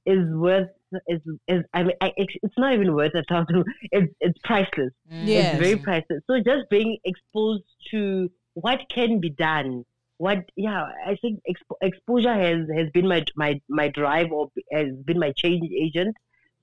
is 0.05 0.33
worth 0.33 0.69
is 1.07 1.19
is 1.49 1.63
I 1.73 1.83
mean 1.83 1.95
I, 1.99 2.13
it's 2.15 2.57
not 2.57 2.73
even 2.73 2.95
worth 2.95 3.13
a 3.13 3.23
thousand. 3.27 3.65
It's 3.91 4.13
it's 4.21 4.39
priceless. 4.45 4.93
Mm. 5.11 5.27
Yes. 5.27 5.53
It's 5.53 5.63
very 5.63 5.75
priceless. 5.77 6.21
So 6.27 6.37
just 6.37 6.69
being 6.69 6.97
exposed 7.03 7.65
to 7.91 8.29
what 8.53 8.79
can 8.89 9.19
be 9.19 9.29
done. 9.29 9.83
What 10.17 10.49
yeah, 10.55 10.85
I 11.05 11.15
think 11.21 11.41
expo- 11.49 11.77
exposure 11.81 12.33
has 12.33 12.67
has 12.75 12.89
been 12.91 13.07
my 13.07 13.23
my 13.35 13.61
my 13.69 13.87
drive 13.89 14.31
or 14.31 14.51
has 14.71 14.89
been 15.05 15.19
my 15.19 15.31
change 15.31 15.69
agent. 15.71 16.15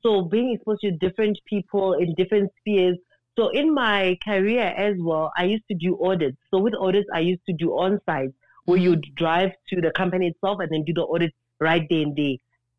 So 0.02 0.22
being 0.22 0.52
exposed 0.52 0.82
to 0.82 0.90
different 0.90 1.38
people 1.46 1.94
in 1.94 2.14
different 2.14 2.50
spheres 2.60 2.98
so 3.36 3.48
in 3.48 3.74
my 3.74 4.16
career 4.24 4.72
as 4.76 4.94
well, 4.98 5.32
I 5.36 5.44
used 5.44 5.64
to 5.68 5.74
do 5.74 5.98
audits. 6.00 6.36
So 6.52 6.58
with 6.58 6.74
audits, 6.74 7.08
I 7.12 7.20
used 7.20 7.44
to 7.48 7.52
do 7.52 7.72
on-site 7.72 8.30
where 8.64 8.78
mm-hmm. 8.78 8.84
you 8.84 8.96
drive 9.16 9.50
to 9.70 9.80
the 9.80 9.90
company 9.90 10.28
itself 10.28 10.58
and 10.60 10.70
then 10.70 10.84
do 10.84 10.92
the 10.92 11.02
audit 11.02 11.34
right 11.60 11.84
there 11.90 12.02
and 12.02 12.16
there. 12.16 12.36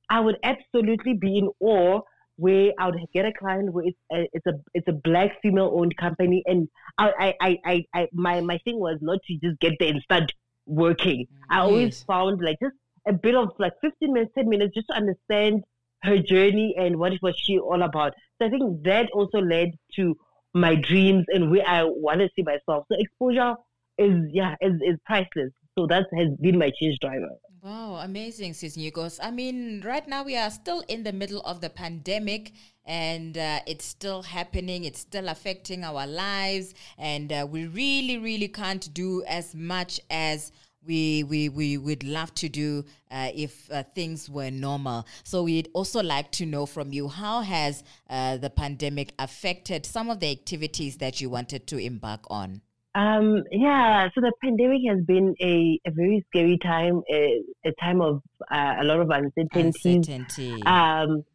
I 0.09 0.19
would 0.21 0.37
absolutely 0.43 1.13
be 1.13 1.37
in 1.39 1.49
awe 1.59 2.01
where 2.37 2.71
I 2.79 2.87
would 2.87 2.99
get 3.13 3.25
a 3.25 3.33
client 3.33 3.73
where 3.73 3.85
it's 3.85 3.97
a, 4.11 4.27
it's 4.33 4.45
a 4.45 4.53
it's 4.73 4.87
a 4.87 4.91
black 4.91 5.41
female 5.41 5.71
owned 5.73 5.95
company 5.95 6.43
and 6.45 6.67
I, 6.97 7.33
I, 7.41 7.59
I, 7.65 7.85
I, 7.93 8.07
my 8.11 8.41
my 8.41 8.57
thing 8.59 8.77
was 8.77 8.99
not 9.01 9.19
to 9.25 9.37
just 9.41 9.59
get 9.61 9.73
there 9.79 9.89
and 9.89 10.01
start 10.01 10.31
working. 10.65 11.27
I 11.49 11.57
mm. 11.57 11.63
always 11.63 12.03
found 12.03 12.41
like 12.43 12.57
just 12.61 12.75
a 13.07 13.13
bit 13.13 13.35
of 13.35 13.49
like 13.59 13.73
15 13.81 14.13
minutes, 14.13 14.31
10 14.37 14.49
minutes 14.49 14.73
just 14.73 14.87
to 14.87 14.95
understand 14.95 15.63
her 16.03 16.17
journey 16.19 16.75
and 16.77 16.97
what 16.97 17.13
it 17.13 17.21
was 17.21 17.35
she 17.37 17.57
all 17.57 17.81
about. 17.81 18.13
So 18.39 18.47
I 18.47 18.49
think 18.49 18.83
that 18.83 19.09
also 19.13 19.39
led 19.39 19.71
to 19.95 20.15
my 20.53 20.75
dreams 20.75 21.25
and 21.29 21.51
where 21.51 21.67
I 21.67 21.83
want 21.83 22.21
to 22.21 22.29
see 22.35 22.43
myself. 22.43 22.85
So 22.91 22.97
exposure 22.97 23.55
is 23.97 24.15
yeah 24.31 24.55
is, 24.61 24.73
is 24.85 24.97
priceless. 25.05 25.51
So 25.77 25.87
that 25.87 26.05
has 26.17 26.29
been 26.41 26.57
my 26.57 26.71
change 26.79 26.99
driver. 26.99 27.29
Wow, 27.65 27.95
amazing, 27.95 28.53
Sis 28.53 28.77
Nugos. 28.77 29.19
I 29.19 29.31
mean, 29.31 29.81
right 29.83 30.07
now 30.07 30.23
we 30.23 30.37
are 30.37 30.51
still 30.51 30.83
in 30.87 31.01
the 31.01 31.11
middle 31.11 31.41
of 31.41 31.61
the 31.61 31.69
pandemic 31.71 32.51
and 32.85 33.35
uh, 33.35 33.61
it's 33.65 33.85
still 33.85 34.21
happening. 34.21 34.83
It's 34.83 34.99
still 34.99 35.29
affecting 35.29 35.83
our 35.83 36.05
lives. 36.05 36.75
And 36.99 37.33
uh, 37.33 37.47
we 37.49 37.65
really, 37.65 38.19
really 38.19 38.49
can't 38.49 38.93
do 38.93 39.23
as 39.27 39.55
much 39.55 39.99
as 40.11 40.51
we 40.85 41.23
we 41.23 41.49
we 41.49 41.79
would 41.79 42.03
love 42.03 42.35
to 42.35 42.49
do 42.49 42.85
uh, 43.09 43.31
if 43.33 43.67
uh, 43.71 43.81
things 43.95 44.29
were 44.29 44.51
normal. 44.51 45.07
So 45.23 45.41
we'd 45.41 45.69
also 45.73 46.03
like 46.03 46.31
to 46.33 46.45
know 46.45 46.67
from 46.67 46.93
you 46.93 47.07
how 47.07 47.41
has 47.41 47.83
uh, 48.11 48.37
the 48.37 48.51
pandemic 48.51 49.11
affected 49.17 49.87
some 49.87 50.11
of 50.11 50.19
the 50.19 50.29
activities 50.29 50.97
that 50.97 51.19
you 51.19 51.31
wanted 51.31 51.65
to 51.65 51.79
embark 51.79 52.27
on. 52.29 52.61
Um, 52.95 53.43
yeah, 53.51 54.07
so 54.15 54.21
the 54.21 54.31
pandemic 54.41 54.81
has 54.87 55.03
been 55.03 55.35
a, 55.41 55.79
a 55.85 55.91
very 55.91 56.25
scary 56.29 56.57
time, 56.57 57.01
a, 57.11 57.41
a 57.65 57.73
time 57.73 57.99
of 57.99 58.21
uh, 58.49 58.75
a 58.79 58.85
lot 58.85 59.01
of 59.01 59.09
uncertainty. 59.09 59.95
Uncertainty. 59.95 60.63
Um, 60.63 61.25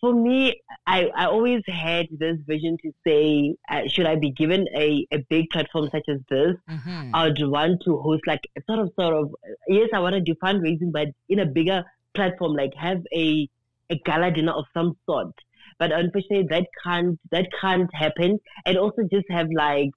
for 0.00 0.14
me, 0.14 0.60
I, 0.86 1.10
I 1.14 1.26
always 1.26 1.62
had 1.68 2.06
this 2.10 2.38
vision 2.46 2.78
to 2.82 2.92
say, 3.06 3.54
uh, 3.70 3.82
should 3.88 4.06
I 4.06 4.16
be 4.16 4.30
given 4.30 4.66
a, 4.74 5.06
a 5.12 5.18
big 5.28 5.50
platform 5.50 5.90
such 5.92 6.08
as 6.08 6.18
this, 6.30 6.56
mm-hmm. 6.68 7.14
I 7.14 7.26
would 7.26 7.38
want 7.42 7.82
to 7.84 7.98
host 7.98 8.22
like 8.26 8.40
sort 8.66 8.80
of, 8.80 8.90
sort 8.98 9.14
of, 9.14 9.34
yes, 9.68 9.90
I 9.94 10.00
want 10.00 10.14
to 10.14 10.20
do 10.20 10.34
fundraising, 10.42 10.92
but 10.92 11.08
in 11.28 11.40
a 11.40 11.46
bigger 11.46 11.84
platform, 12.14 12.54
like 12.54 12.74
have 12.74 13.02
a, 13.14 13.48
a 13.90 14.00
gala 14.04 14.30
dinner 14.32 14.52
of 14.52 14.64
some 14.74 14.96
sort. 15.06 15.34
But 15.78 15.92
unfortunately, 15.92 16.46
that 16.48 16.66
can't, 16.82 17.20
that 17.30 17.48
can't 17.60 17.94
happen. 17.94 18.40
And 18.66 18.78
also 18.78 19.02
just 19.12 19.26
have 19.30 19.48
like 19.54 19.90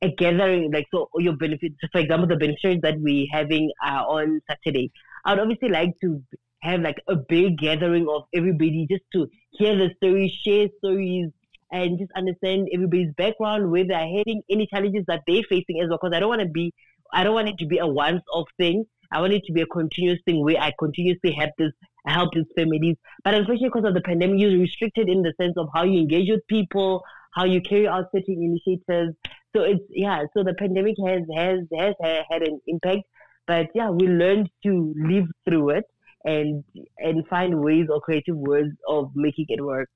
a 0.00 0.10
gathering, 0.16 0.70
like, 0.72 0.86
so 0.92 1.08
your 1.18 1.36
benefits, 1.36 1.74
for 1.90 2.00
example, 2.00 2.28
the 2.28 2.36
beneficiaries 2.36 2.80
that 2.82 3.00
we're 3.00 3.26
having 3.32 3.70
uh, 3.84 4.04
on 4.06 4.40
Saturday. 4.48 4.92
I 5.24 5.32
would 5.32 5.40
obviously 5.40 5.68
like 5.68 5.94
to 6.02 6.22
have 6.62 6.80
like 6.80 7.02
a 7.08 7.16
big 7.16 7.58
gathering 7.58 8.06
of 8.08 8.22
everybody 8.34 8.86
just 8.90 9.04
to 9.12 9.28
hear 9.52 9.76
the 9.76 9.90
stories, 9.96 10.32
share 10.44 10.68
stories, 10.78 11.30
and 11.70 11.98
just 11.98 12.10
understand 12.16 12.68
everybody's 12.72 13.12
background, 13.16 13.70
where 13.70 13.86
they're 13.86 13.98
heading, 13.98 14.42
any 14.50 14.66
challenges 14.66 15.04
that 15.06 15.22
they're 15.26 15.42
facing 15.48 15.80
as 15.80 15.88
well. 15.88 15.98
Because 16.00 16.16
I 16.16 16.20
don't 16.20 16.28
want 16.28 16.42
to 16.42 16.48
be, 16.48 16.72
I 17.12 17.24
don't 17.24 17.34
want 17.34 17.48
it 17.48 17.58
to 17.58 17.66
be 17.66 17.78
a 17.78 17.86
once-off 17.86 18.48
thing. 18.56 18.86
I 19.10 19.20
want 19.20 19.32
it 19.32 19.44
to 19.46 19.52
be 19.52 19.62
a 19.62 19.66
continuous 19.66 20.20
thing 20.24 20.44
where 20.44 20.58
I 20.58 20.72
continuously 20.78 21.32
help 21.32 21.50
this, 21.58 21.72
help 22.06 22.32
these 22.34 22.44
families. 22.56 22.96
But 23.24 23.34
unfortunately, 23.34 23.70
because 23.74 23.88
of 23.88 23.94
the 23.94 24.00
pandemic, 24.00 24.40
you're 24.40 24.58
restricted 24.58 25.08
in 25.08 25.22
the 25.22 25.32
sense 25.40 25.54
of 25.56 25.68
how 25.74 25.84
you 25.84 26.00
engage 26.00 26.30
with 26.30 26.46
people, 26.46 27.02
how 27.34 27.44
you 27.44 27.60
carry 27.60 27.86
out 27.88 28.06
certain 28.14 28.60
initiatives. 28.66 29.16
So 29.54 29.62
it's 29.62 29.84
yeah. 29.90 30.24
So 30.34 30.44
the 30.44 30.54
pandemic 30.54 30.96
has 31.06 31.22
has 31.36 31.60
has 31.76 31.94
had 32.30 32.42
an 32.42 32.60
impact. 32.66 33.02
But 33.46 33.66
yeah, 33.74 33.90
we 33.90 34.06
learned 34.06 34.50
to 34.64 34.94
live 34.96 35.26
through 35.48 35.70
it 35.70 35.84
and 36.24 36.64
and 36.98 37.26
find 37.28 37.60
ways 37.60 37.86
or 37.90 38.00
creative 38.00 38.36
ways 38.36 38.72
of 38.86 39.10
making 39.14 39.46
it 39.48 39.64
work. 39.64 39.90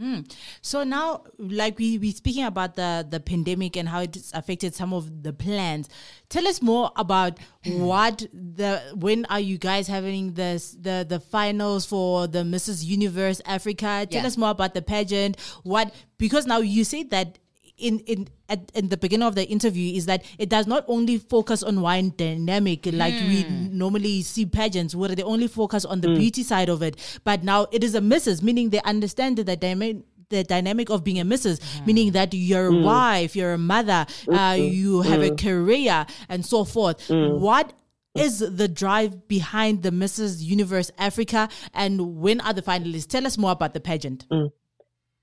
Mm. 0.00 0.30
So 0.60 0.84
now, 0.84 1.24
like 1.38 1.78
we 1.78 1.96
we 1.96 2.12
speaking 2.12 2.44
about 2.44 2.76
the 2.76 3.06
the 3.08 3.18
pandemic 3.18 3.78
and 3.78 3.88
how 3.88 4.00
it's 4.00 4.30
affected 4.34 4.74
some 4.74 4.92
of 4.92 5.22
the 5.22 5.32
plans. 5.32 5.88
Tell 6.28 6.46
us 6.46 6.60
more 6.60 6.90
about 6.96 7.38
what 7.64 8.26
the 8.32 8.82
when 8.94 9.24
are 9.26 9.40
you 9.40 9.56
guys 9.56 9.88
having 9.88 10.34
this 10.34 10.76
the 10.78 11.06
the 11.08 11.18
finals 11.18 11.86
for 11.86 12.26
the 12.26 12.40
Mrs. 12.40 12.84
Universe 12.84 13.40
Africa? 13.46 14.06
Tell 14.10 14.20
yeah. 14.20 14.26
us 14.26 14.36
more 14.36 14.50
about 14.50 14.74
the 14.74 14.82
pageant. 14.82 15.40
What 15.62 15.94
because 16.18 16.44
now 16.44 16.58
you 16.58 16.84
say 16.84 17.02
that 17.04 17.38
in 17.78 17.98
in 18.00 18.28
at 18.48 18.70
in 18.74 18.88
the 18.88 18.96
beginning 18.96 19.26
of 19.26 19.34
the 19.34 19.46
interview 19.46 19.94
is 19.96 20.06
that 20.06 20.24
it 20.38 20.48
does 20.48 20.66
not 20.66 20.84
only 20.88 21.18
focus 21.18 21.62
on 21.62 21.80
one 21.80 22.12
dynamic 22.16 22.86
like 22.86 23.14
mm. 23.14 23.28
we 23.28 23.42
hmm. 23.42 23.76
normally 23.76 24.22
see 24.22 24.46
pageants 24.46 24.94
where 24.94 25.10
they 25.10 25.22
only 25.22 25.48
focus 25.48 25.84
on 25.84 26.00
the 26.00 26.08
mm. 26.08 26.16
beauty 26.16 26.42
side 26.42 26.68
of 26.68 26.82
it, 26.82 26.96
but 27.24 27.44
now 27.44 27.66
it 27.72 27.84
is 27.84 27.94
a 27.94 28.00
missus, 28.00 28.42
meaning 28.42 28.70
they 28.70 28.80
understand 28.82 29.36
the 29.36 29.44
dynamic 29.44 29.98
the 30.28 30.42
dynamic 30.42 30.90
of 30.90 31.04
being 31.04 31.20
a 31.20 31.24
missus, 31.24 31.60
mm. 31.60 31.86
meaning 31.86 32.12
that 32.12 32.34
you're 32.34 32.68
a 32.68 32.72
mm. 32.72 32.82
wife, 32.82 33.36
you're 33.36 33.52
a 33.52 33.58
mother, 33.58 34.06
uh, 34.28 34.32
mm-hmm. 34.32 34.62
you 34.62 35.02
have 35.02 35.22
a 35.22 35.30
mm. 35.30 35.38
career, 35.40 36.06
and 36.28 36.44
so 36.44 36.64
forth. 36.64 36.98
Mm. 37.08 37.38
What 37.38 37.72
is 38.14 38.38
the 38.38 38.66
drive 38.66 39.28
behind 39.28 39.82
the 39.82 39.90
Mrs. 39.90 40.42
Universe 40.42 40.90
Africa, 40.98 41.48
and 41.74 42.16
when 42.16 42.40
are 42.40 42.52
the 42.52 42.62
finalists? 42.62 43.06
Tell 43.06 43.26
us 43.26 43.38
more 43.38 43.52
about 43.52 43.74
the 43.74 43.80
pageant. 43.80 44.26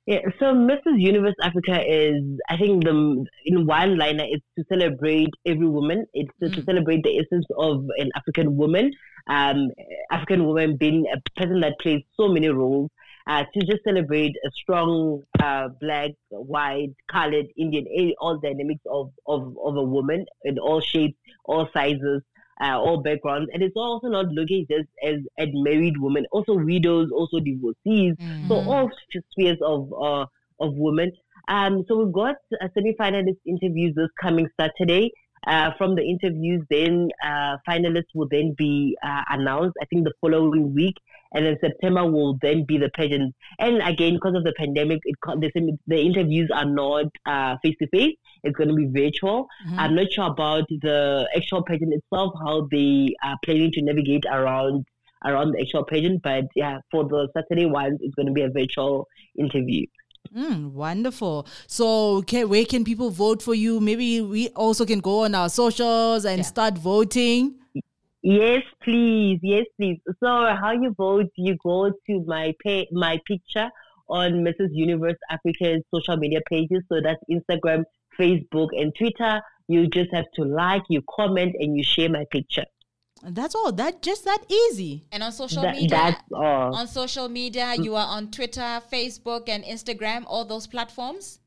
Mm. 0.07 0.13
Yeah, 0.13 0.19
so 0.39 0.45
Mrs. 0.53 0.99
Universe 0.99 1.35
Africa 1.41 1.81
is, 1.85 2.21
I 2.49 2.57
think, 2.57 2.83
the 2.83 3.25
in 3.45 3.65
one 3.65 3.97
liner, 3.97 4.25
it's 4.27 4.45
to 4.57 4.63
celebrate 4.69 5.29
every 5.45 5.67
woman. 5.67 6.05
It's 6.13 6.31
to, 6.41 6.49
mm. 6.49 6.55
to 6.55 6.63
celebrate 6.63 7.03
the 7.03 7.19
essence 7.19 7.45
of 7.57 7.85
an 7.97 8.09
African 8.15 8.57
woman. 8.57 8.91
Um, 9.27 9.69
African 10.11 10.45
woman 10.45 10.75
being 10.77 11.05
a 11.13 11.39
person 11.39 11.61
that 11.61 11.79
plays 11.79 12.01
so 12.19 12.27
many 12.27 12.49
roles 12.49 12.89
uh, 13.27 13.43
to 13.53 13.65
just 13.65 13.83
celebrate 13.85 14.33
a 14.45 14.51
strong 14.51 15.23
uh, 15.41 15.69
black, 15.79 16.11
white, 16.29 16.93
colored, 17.09 17.45
Indian, 17.57 17.85
all 18.19 18.37
dynamics 18.39 18.81
of, 18.89 19.11
of, 19.27 19.55
of 19.63 19.77
a 19.77 19.83
woman 19.83 20.25
in 20.43 20.59
all 20.59 20.81
shapes, 20.81 21.17
all 21.45 21.69
sizes, 21.73 22.21
uh, 22.63 22.77
all 22.79 22.97
backgrounds. 23.07 23.49
And 23.53 23.61
it's 23.61 23.75
also 23.75 24.07
not 24.07 24.27
looking 24.27 24.65
just 24.69 24.89
as 25.09 25.17
at 25.37 25.49
married 25.53 25.95
women, 25.99 26.25
also 26.31 26.53
widows, 26.53 27.09
also 27.11 27.39
divorcees. 27.39 28.15
Mm-hmm. 28.15 28.47
So 28.47 28.55
all 28.55 28.89
spheres 29.31 29.61
of 29.61 29.91
uh, 29.93 30.25
of 30.65 30.73
women. 30.75 31.11
Um, 31.47 31.83
so 31.87 31.97
we've 31.97 32.13
got 32.13 32.35
a 32.61 32.69
semi-finalist 32.73 33.41
interviews 33.45 33.93
this 33.95 34.09
coming 34.21 34.47
Saturday. 34.59 35.11
Uh, 35.45 35.71
from 35.77 35.93
the 35.93 36.01
interviews, 36.01 36.61
then 36.69 37.09
uh, 37.21 37.57
finalists 37.67 38.13
will 38.15 38.29
then 38.31 38.55
be 38.57 38.97
uh, 39.03 39.23
announced. 39.29 39.75
I 39.81 39.85
think 39.87 40.05
the 40.05 40.13
following 40.21 40.73
week, 40.73 40.95
and 41.33 41.45
then 41.45 41.57
September 41.59 42.09
will 42.09 42.37
then 42.41 42.63
be 42.65 42.77
the 42.77 42.89
pageant. 42.95 43.35
And 43.59 43.81
again, 43.81 44.13
because 44.13 44.35
of 44.35 44.45
the 44.45 44.53
pandemic, 44.57 44.99
it, 45.03 45.17
the, 45.25 45.77
the 45.85 45.99
interviews 45.99 46.49
are 46.59 46.63
not 46.63 47.07
face 47.61 47.75
to 47.81 47.87
face. 47.89 48.15
It's 48.43 48.55
going 48.55 48.69
to 48.69 48.75
be 48.75 48.87
virtual. 48.87 49.47
Mm-hmm. 49.67 49.79
I'm 49.79 49.95
not 49.95 50.11
sure 50.11 50.27
about 50.27 50.67
the 50.69 51.27
actual 51.35 51.63
pageant 51.63 51.93
itself, 51.93 52.33
how 52.43 52.67
they 52.71 53.15
are 53.23 53.37
planning 53.43 53.71
to 53.71 53.81
navigate 53.81 54.25
around 54.25 54.85
around 55.25 55.53
the 55.53 55.61
actual 55.61 55.85
pageant. 55.85 56.21
But 56.21 56.45
yeah, 56.55 56.79
for 56.91 57.05
the 57.05 57.29
Saturday 57.33 57.65
ones, 57.65 57.99
it's 58.01 58.15
going 58.15 58.27
to 58.27 58.33
be 58.33 58.41
a 58.41 58.49
virtual 58.49 59.07
interview. 59.37 59.85
Mm, 60.35 60.71
wonderful. 60.71 61.47
So, 61.67 62.17
okay, 62.17 62.45
where 62.45 62.65
can 62.65 62.83
people 62.83 63.09
vote 63.09 63.41
for 63.41 63.53
you? 63.53 63.79
Maybe 63.79 64.21
we 64.21 64.49
also 64.49 64.85
can 64.85 64.99
go 64.99 65.25
on 65.25 65.35
our 65.35 65.49
socials 65.49 66.25
and 66.25 66.39
yeah. 66.39 66.43
start 66.43 66.77
voting. 66.77 67.55
Yes, 68.21 68.63
please. 68.81 69.39
Yes, 69.41 69.65
please. 69.77 69.99
So, 70.21 70.55
how 70.59 70.71
you 70.71 70.93
vote? 70.97 71.29
You 71.35 71.57
go 71.63 71.91
to 71.91 72.23
my 72.25 72.53
pay, 72.63 72.87
my 72.91 73.19
picture 73.27 73.69
on 74.09 74.43
Mrs. 74.45 74.69
Universe 74.71 75.17
Africa's 75.29 75.81
social 75.93 76.17
media 76.17 76.39
pages. 76.49 76.83
So 76.89 77.01
that's 77.01 77.21
Instagram, 77.31 77.83
Facebook, 78.19 78.69
and 78.71 78.93
Twitter. 78.97 79.41
You 79.67 79.87
just 79.87 80.13
have 80.13 80.25
to 80.35 80.43
like, 80.43 80.83
you 80.89 81.01
comment, 81.09 81.55
and 81.59 81.77
you 81.77 81.83
share 81.83 82.09
my 82.09 82.25
picture. 82.31 82.65
That's 83.25 83.55
all. 83.55 83.71
That 83.71 84.01
just 84.01 84.25
that 84.25 84.43
easy. 84.49 85.05
And 85.11 85.23
on 85.23 85.31
social 85.31 85.63
that, 85.63 85.75
media, 85.75 85.89
that's 85.89 86.21
all. 86.33 86.75
On 86.75 86.87
social 86.87 87.29
media, 87.29 87.75
you 87.75 87.95
are 87.95 88.07
on 88.07 88.31
Twitter, 88.31 88.81
Facebook, 88.91 89.47
and 89.47 89.63
Instagram. 89.63 90.23
All 90.27 90.43
those 90.43 90.67
platforms. 90.67 91.39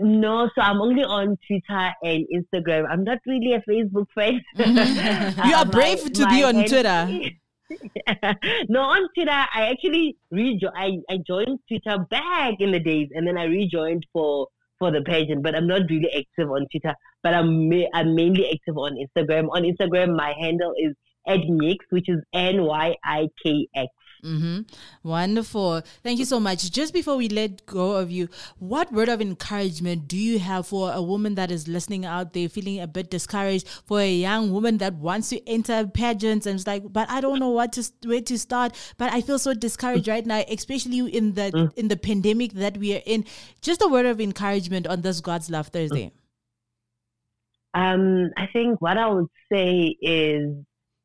No, 0.00 0.48
so 0.54 0.62
I'm 0.62 0.80
only 0.80 1.04
on 1.04 1.36
Twitter 1.46 1.92
and 2.02 2.26
Instagram. 2.34 2.86
I'm 2.90 3.04
not 3.04 3.18
really 3.26 3.52
a 3.52 3.60
Facebook 3.60 4.06
fan. 4.14 4.40
you 5.46 5.54
are 5.54 5.64
brave 5.70 6.02
my, 6.02 6.08
to 6.10 6.26
be 6.28 6.42
on 6.42 6.54
Twitter. 6.66 7.30
no, 8.68 8.80
on 8.80 9.08
Twitter, 9.14 9.30
I 9.30 9.70
actually 9.70 10.16
rejo- 10.32 10.72
I, 10.74 10.98
I 11.10 11.18
joined 11.26 11.58
Twitter 11.68 11.98
back 12.10 12.54
in 12.60 12.72
the 12.72 12.80
days, 12.80 13.08
and 13.12 13.26
then 13.26 13.36
I 13.36 13.44
rejoined 13.44 14.06
for 14.12 14.48
for 14.82 14.90
the 14.90 15.02
pageant. 15.02 15.42
But 15.42 15.54
I'm 15.54 15.68
not 15.68 15.82
really 15.88 16.10
active 16.20 16.50
on 16.50 16.66
Twitter. 16.72 16.94
But 17.22 17.34
I'm 17.34 17.68
ma- 17.68 17.90
I'm 17.94 18.14
mainly 18.16 18.46
active 18.52 18.76
on 18.76 18.98
Instagram. 19.04 19.48
On 19.56 19.62
Instagram, 19.62 20.16
my 20.16 20.34
handle 20.38 20.74
is 20.76 20.94
Nyx, 21.28 21.76
which 21.90 22.08
is 22.08 22.20
N 22.32 22.64
Y 22.64 22.96
I 23.04 23.28
K 23.42 23.68
X. 23.76 23.88
Mm-hmm. 24.24 24.60
Wonderful. 25.02 25.82
Thank 26.04 26.20
you 26.20 26.24
so 26.24 26.38
much. 26.38 26.70
Just 26.70 26.94
before 26.94 27.16
we 27.16 27.28
let 27.28 27.66
go 27.66 27.96
of 27.96 28.12
you, 28.12 28.28
what 28.60 28.92
word 28.92 29.08
of 29.08 29.20
encouragement 29.20 30.06
do 30.06 30.16
you 30.16 30.38
have 30.38 30.68
for 30.68 30.92
a 30.92 31.02
woman 31.02 31.34
that 31.34 31.50
is 31.50 31.66
listening 31.66 32.04
out 32.04 32.32
there 32.32 32.48
feeling 32.48 32.78
a 32.78 32.86
bit 32.86 33.10
discouraged, 33.10 33.68
for 33.84 33.98
a 33.98 34.12
young 34.12 34.52
woman 34.52 34.78
that 34.78 34.94
wants 34.94 35.30
to 35.30 35.48
enter 35.48 35.88
pageants 35.88 36.46
and 36.46 36.54
is 36.54 36.68
like, 36.68 36.84
but 36.92 37.10
I 37.10 37.20
don't 37.20 37.40
know 37.40 37.50
what 37.50 37.72
to 37.72 37.84
where 38.04 38.20
to 38.20 38.38
start, 38.38 38.76
but 38.96 39.12
I 39.12 39.22
feel 39.22 39.40
so 39.40 39.54
discouraged 39.54 40.06
right 40.06 40.24
now, 40.24 40.44
especially 40.48 41.00
in 41.00 41.34
the 41.34 41.50
mm. 41.50 41.72
in 41.76 41.88
the 41.88 41.96
pandemic 41.96 42.52
that 42.52 42.76
we 42.76 42.94
are 42.94 43.02
in. 43.04 43.24
Just 43.60 43.82
a 43.82 43.88
word 43.88 44.06
of 44.06 44.20
encouragement 44.20 44.86
on 44.86 45.02
this 45.02 45.20
God's 45.20 45.50
Love 45.50 45.68
Thursday. 45.68 46.12
Um, 47.74 48.30
I 48.36 48.46
think 48.52 48.80
what 48.80 48.98
I 48.98 49.08
would 49.08 49.28
say 49.50 49.96
is 50.00 50.64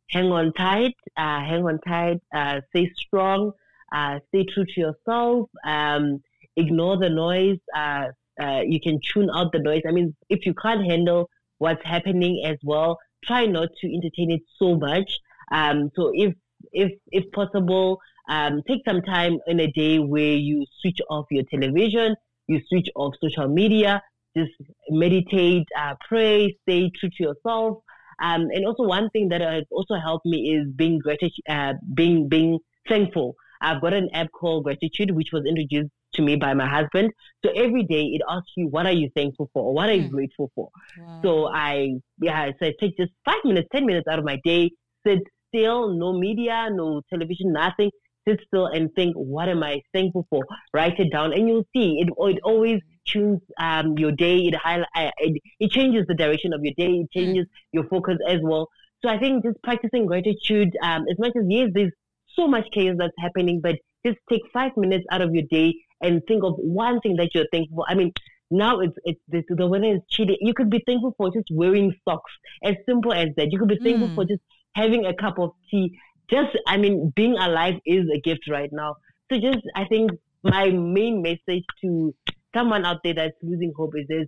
hang 0.10 0.32
on 0.32 0.54
tight, 0.54 0.96
uh, 1.18 1.42
hang 1.42 1.64
on 1.66 1.80
tight, 1.88 2.20
uh, 2.34 2.62
stay 2.70 2.92
strong, 2.96 3.52
uh, 3.92 4.20
stay 4.30 4.46
true 4.46 4.66
to 4.66 4.80
yourself, 4.80 5.50
um, 5.66 6.22
ignore 6.56 6.98
the 6.98 7.10
noise. 7.10 7.60
Uh, 7.76 8.08
uh, 8.42 8.62
you 8.66 8.80
can 8.80 9.00
tune 9.14 9.30
out 9.34 9.52
the 9.52 9.60
noise. 9.60 9.82
I 9.88 9.92
mean, 9.92 10.16
if 10.30 10.46
you 10.46 10.54
can't 10.54 10.86
handle 10.86 11.30
what's 11.58 11.84
happening 11.84 12.44
as 12.46 12.58
well, 12.64 13.00
try 13.26 13.46
not 13.46 13.70
to 13.82 13.88
entertain 13.88 14.32
it 14.32 14.42
so 14.60 14.76
much. 14.76 15.12
Um, 15.52 15.90
so 15.96 16.12
if 16.14 16.34
if 16.72 16.92
if 17.12 17.32
possible, 17.32 18.00
um, 18.30 18.62
take 18.68 18.82
some 18.88 19.02
time 19.02 19.40
in 19.48 19.60
a 19.60 19.72
day 19.72 20.00
where 20.00 20.36
you 20.36 20.66
switch 20.82 21.00
off 21.10 21.26
your 21.32 21.44
television, 21.46 22.16
you 22.48 22.62
switch 22.70 22.90
off 22.96 23.16
social 23.22 23.48
media, 23.48 24.02
just 24.36 24.52
meditate, 24.90 25.68
uh, 25.78 25.96
pray, 26.08 26.56
stay 26.64 26.92
true 27.00 27.10
to 27.10 27.24
yourself. 27.24 27.80
Um, 28.20 28.48
and 28.54 28.66
also 28.66 28.84
one 28.84 29.10
thing 29.12 29.30
that 29.30 29.42
has 29.42 29.64
also 29.72 29.96
helped 29.96 30.26
me 30.26 30.56
is 30.56 30.68
being 30.76 31.00
gratitude, 31.00 31.44
uh, 31.50 31.74
being 31.94 32.28
being 32.28 32.60
thankful. 32.88 33.36
I've 33.62 33.82
got 33.82 33.94
an 33.94 34.10
app 34.14 34.32
called 34.32 34.64
Gratitude, 34.66 35.12
which 35.12 35.30
was 35.32 35.44
introduced 35.46 35.92
to 36.14 36.22
me 36.22 36.36
by 36.36 36.54
my 36.54 36.68
husband. 36.68 37.12
So 37.44 37.52
every 37.52 37.84
day 37.84 38.04
it 38.04 38.22
asks 38.30 38.52
you, 38.56 38.68
what 38.68 38.86
are 38.86 38.92
you 38.92 39.10
thankful 39.16 39.50
for? 39.54 39.64
Or 39.64 39.74
what 39.74 39.90
are 39.90 39.94
you 39.94 40.10
mm. 40.10 40.12
grateful 40.12 40.52
for? 40.56 40.70
Wow. 41.00 41.20
So 41.24 41.48
I, 41.48 41.96
yeah, 42.20 42.52
so 42.60 42.68
I 42.68 42.74
take 42.80 42.98
just 42.98 43.12
five 43.26 43.44
minutes, 43.44 43.68
10 43.72 43.86
minutes 43.86 44.08
out 44.08 44.20
of 44.20 44.26
my 44.26 44.40
day, 44.44 44.72
sit 45.06 45.20
still, 45.48 45.90
no 45.90 46.14
media, 46.14 46.70
no 46.72 47.02
television, 47.10 47.54
nothing. 47.54 47.92
Sit 48.28 48.42
still 48.46 48.68
and 48.68 48.90
think, 48.94 49.16
what 49.16 49.48
am 49.48 49.64
I 49.64 49.82
thankful 49.94 50.28
for? 50.30 50.44
Write 50.74 51.00
it 51.00 51.12
down 51.12 51.32
and 51.34 51.48
you'll 51.48 51.68
see 51.74 52.02
it, 52.02 52.10
it 52.18 52.40
always 52.44 52.82
tunes 53.08 53.42
um, 53.60 53.98
your 53.98 54.12
day. 54.12 54.38
It, 54.40 54.56
highlight, 54.56 54.88
uh, 54.96 55.12
it, 55.20 55.42
it 55.60 55.72
changes 55.72 56.06
the 56.08 56.16
direction 56.16 56.54
of 56.54 56.64
your 56.64 56.74
day. 56.78 56.92
It 57.02 57.12
changes 57.12 57.46
mm. 57.46 57.50
your 57.72 57.86
focus 57.86 58.18
as 58.28 58.40
well. 58.44 58.70
So 59.04 59.10
I 59.10 59.18
think 59.18 59.44
just 59.44 59.62
practicing 59.64 60.06
gratitude, 60.06 60.76
um, 60.82 61.06
as 61.12 61.18
much 61.20 61.34
as 61.36 61.46
yes, 61.48 61.70
there's 61.74 61.92
so 62.36 62.48
much 62.48 62.68
chaos 62.74 62.96
that's 62.98 63.14
happening, 63.20 63.62
but 63.62 63.76
just 64.06 64.18
take 64.30 64.42
five 64.54 64.72
minutes 64.78 65.06
out 65.12 65.22
of 65.22 65.34
your 65.34 65.44
day 65.50 65.76
and 66.02 66.22
think 66.28 66.44
of 66.44 66.56
one 66.58 67.00
thing 67.02 67.16
that 67.18 67.30
you're 67.34 67.48
thankful. 67.52 67.86
I 67.88 67.96
mean, 67.96 68.12
now 68.50 68.80
it's 68.80 68.98
it's 69.04 69.20
the, 69.28 69.44
the 69.50 69.68
weather 69.68 69.96
is 69.96 70.02
chilly. 70.10 70.38
You 70.40 70.54
could 70.54 70.70
be 70.70 70.82
thankful 70.86 71.14
for 71.18 71.32
just 71.32 71.48
wearing 71.52 71.94
socks, 72.08 72.32
as 72.64 72.76
simple 72.88 73.14
as 73.14 73.30
that. 73.38 73.52
You 73.52 73.60
could 73.60 73.68
be 73.68 73.80
thankful 73.80 74.10
mm. 74.10 74.16
for 74.16 74.26
just 74.26 74.42
having 74.74 75.06
a 75.06 75.14
cup 75.14 75.38
of 75.40 75.52
tea. 75.70 75.98
Just, 76.30 76.58
I 76.68 76.78
mean, 76.78 77.12
being 77.16 77.38
alive 77.38 77.76
is 77.86 78.10
a 78.14 78.20
gift 78.20 78.50
right 78.50 78.70
now. 78.72 78.96
So 79.32 79.40
just, 79.40 79.60
I 79.76 79.86
think 79.86 80.12
my 80.44 80.70
main 80.70 81.22
message 81.22 81.64
to 81.82 82.14
someone 82.56 82.86
out 82.86 82.98
there 83.04 83.14
that's 83.14 83.36
losing 83.42 83.74
hope 83.76 83.94
is 83.96 84.06
this 84.08 84.28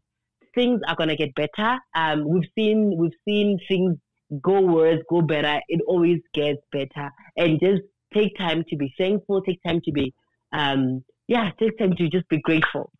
things 0.55 0.81
are 0.87 0.95
gonna 0.95 1.15
get 1.15 1.33
better. 1.35 1.77
Um, 1.95 2.27
we've 2.27 2.49
seen 2.57 2.95
we've 2.97 3.17
seen 3.27 3.59
things 3.67 3.95
go 4.41 4.61
worse, 4.61 4.99
go 5.09 5.21
better. 5.21 5.59
It 5.67 5.81
always 5.87 6.19
gets 6.33 6.61
better, 6.71 7.09
and 7.37 7.59
just 7.59 7.81
take 8.13 8.37
time 8.37 8.63
to 8.69 8.75
be 8.75 8.93
thankful. 8.97 9.41
Take 9.41 9.61
time 9.65 9.81
to 9.85 9.91
be, 9.91 10.13
um, 10.53 11.03
yeah, 11.27 11.51
take 11.59 11.77
time 11.77 11.95
to 11.95 12.09
just 12.09 12.27
be 12.29 12.39
grateful. 12.41 12.91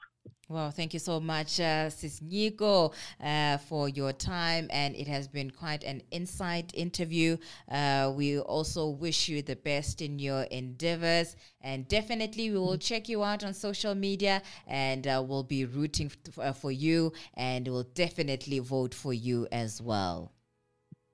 Well, 0.50 0.72
thank 0.72 0.94
you 0.96 1.00
so 1.00 1.20
much, 1.20 1.60
uh, 1.60 1.92
Sis 1.92 2.22
Nyiko, 2.22 2.92
uh, 3.24 3.58
for 3.60 3.88
your 3.88 4.12
time. 4.12 4.68
And 4.72 4.96
it 4.96 5.08
has 5.08 5.28
been 5.28 5.52
quite 5.52 5.84
an 5.84 6.02
insight 6.10 6.72
interview. 6.74 7.38
Uh, 7.72 8.12
we 8.16 8.40
also 8.40 8.90
wish 8.90 9.30
you 9.30 9.44
the 9.44 9.56
best 9.56 10.02
in 10.02 10.18
your 10.18 10.42
endeavors. 10.44 11.36
And 11.62 11.88
definitely, 11.88 12.50
we 12.50 12.58
will 12.58 12.80
check 12.80 13.08
you 13.08 13.24
out 13.24 13.44
on 13.44 13.54
social 13.54 13.94
media 13.94 14.42
and 14.66 15.06
uh, 15.06 15.24
we'll 15.26 15.44
be 15.44 15.66
rooting 15.66 16.12
f- 16.28 16.40
uh, 16.40 16.54
for 16.54 16.72
you. 16.72 17.14
And 17.36 17.68
we'll 17.68 17.84
definitely 17.94 18.58
vote 18.58 18.96
for 18.96 19.14
you 19.14 19.48
as 19.52 19.80
well. 19.84 20.32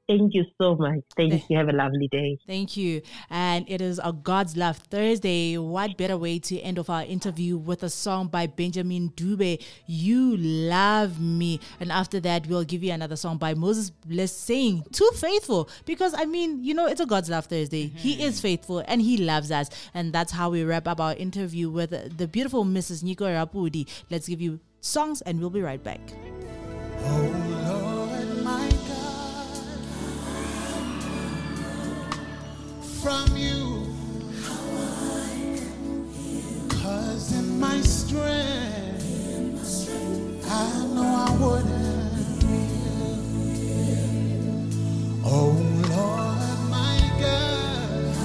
Thank 0.07 0.35
you 0.35 0.45
so 0.61 0.75
much. 0.75 0.99
Thank 1.17 1.49
you. 1.49 1.57
Have 1.57 1.67
a 1.67 1.73
lovely 1.73 2.07
day. 2.07 2.37
Thank 2.45 2.77
you. 2.77 3.01
And 3.29 3.65
it 3.67 3.81
is 3.81 3.99
a 4.03 4.13
God's 4.13 4.55
Love 4.55 4.77
Thursday. 4.77 5.57
What 5.57 5.97
better 5.97 6.15
way 6.15 6.37
to 6.39 6.59
end 6.59 6.77
off 6.77 6.91
our 6.91 7.03
interview 7.03 7.57
with 7.57 7.81
a 7.81 7.89
song 7.89 8.27
by 8.27 8.45
Benjamin 8.45 9.09
Dube, 9.15 9.63
You 9.87 10.37
Love 10.37 11.19
Me. 11.19 11.59
And 11.79 11.91
after 11.91 12.19
that, 12.19 12.45
we'll 12.45 12.63
give 12.63 12.83
you 12.83 12.91
another 12.91 13.15
song 13.15 13.37
by 13.37 13.55
Moses 13.55 13.89
Bliss 13.89 14.31
saying, 14.31 14.85
Too 14.91 15.09
faithful. 15.15 15.69
Because, 15.85 16.13
I 16.15 16.25
mean, 16.25 16.63
you 16.63 16.75
know, 16.75 16.85
it's 16.85 17.01
a 17.01 17.07
God's 17.07 17.29
Love 17.29 17.45
Thursday. 17.45 17.87
Mm-hmm. 17.87 17.97
He 17.97 18.23
is 18.23 18.39
faithful 18.39 18.83
and 18.87 19.01
he 19.01 19.17
loves 19.17 19.51
us. 19.51 19.69
And 19.95 20.13
that's 20.13 20.31
how 20.31 20.51
we 20.51 20.63
wrap 20.63 20.87
up 20.87 20.99
our 20.99 21.15
interview 21.15 21.71
with 21.71 22.17
the 22.17 22.27
beautiful 22.27 22.63
Mrs. 22.63 23.03
Nyiko 23.03 23.25
Rapudi. 23.25 23.87
Let's 24.11 24.27
give 24.27 24.39
you 24.39 24.59
songs 24.81 25.21
and 25.21 25.39
we'll 25.39 25.49
be 25.49 25.61
right 25.61 25.83
back. 25.83 25.99
Oh, 26.99 27.44
from 33.05 33.37
you. 33.37 33.85
Cause 36.69 37.33
in 37.33 37.59
my 37.59 37.79
strength, 37.81 39.05
I 40.49 40.85
know 40.95 41.09
I 41.27 41.29
wouldn't 41.39 42.45
Oh 45.23 45.51
Lord, 45.91 46.59
my 46.71 46.97
God, 47.21 48.15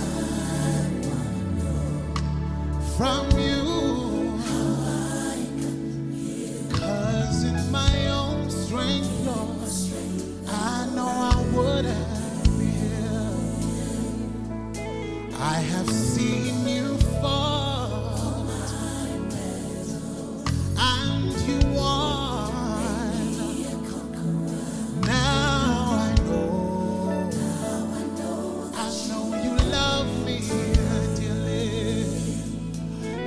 from 2.96 3.29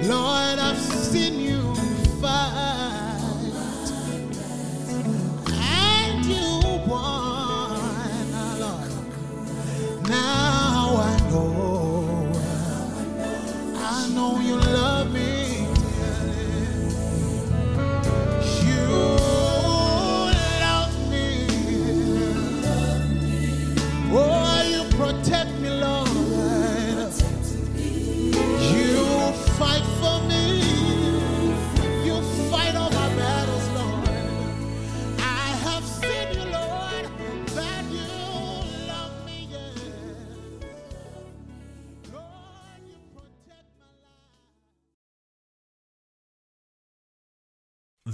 Lord, 0.07 0.42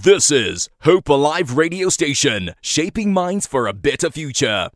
This 0.04 0.32
is 0.32 0.70
Hope 0.84 1.10
Alive 1.10 1.58
Radio 1.58 1.90
Station, 1.90 2.52
shaping 2.62 3.12
minds 3.12 3.46
for 3.46 3.68
a 3.68 3.74
better 3.74 4.10
future. 4.10 4.70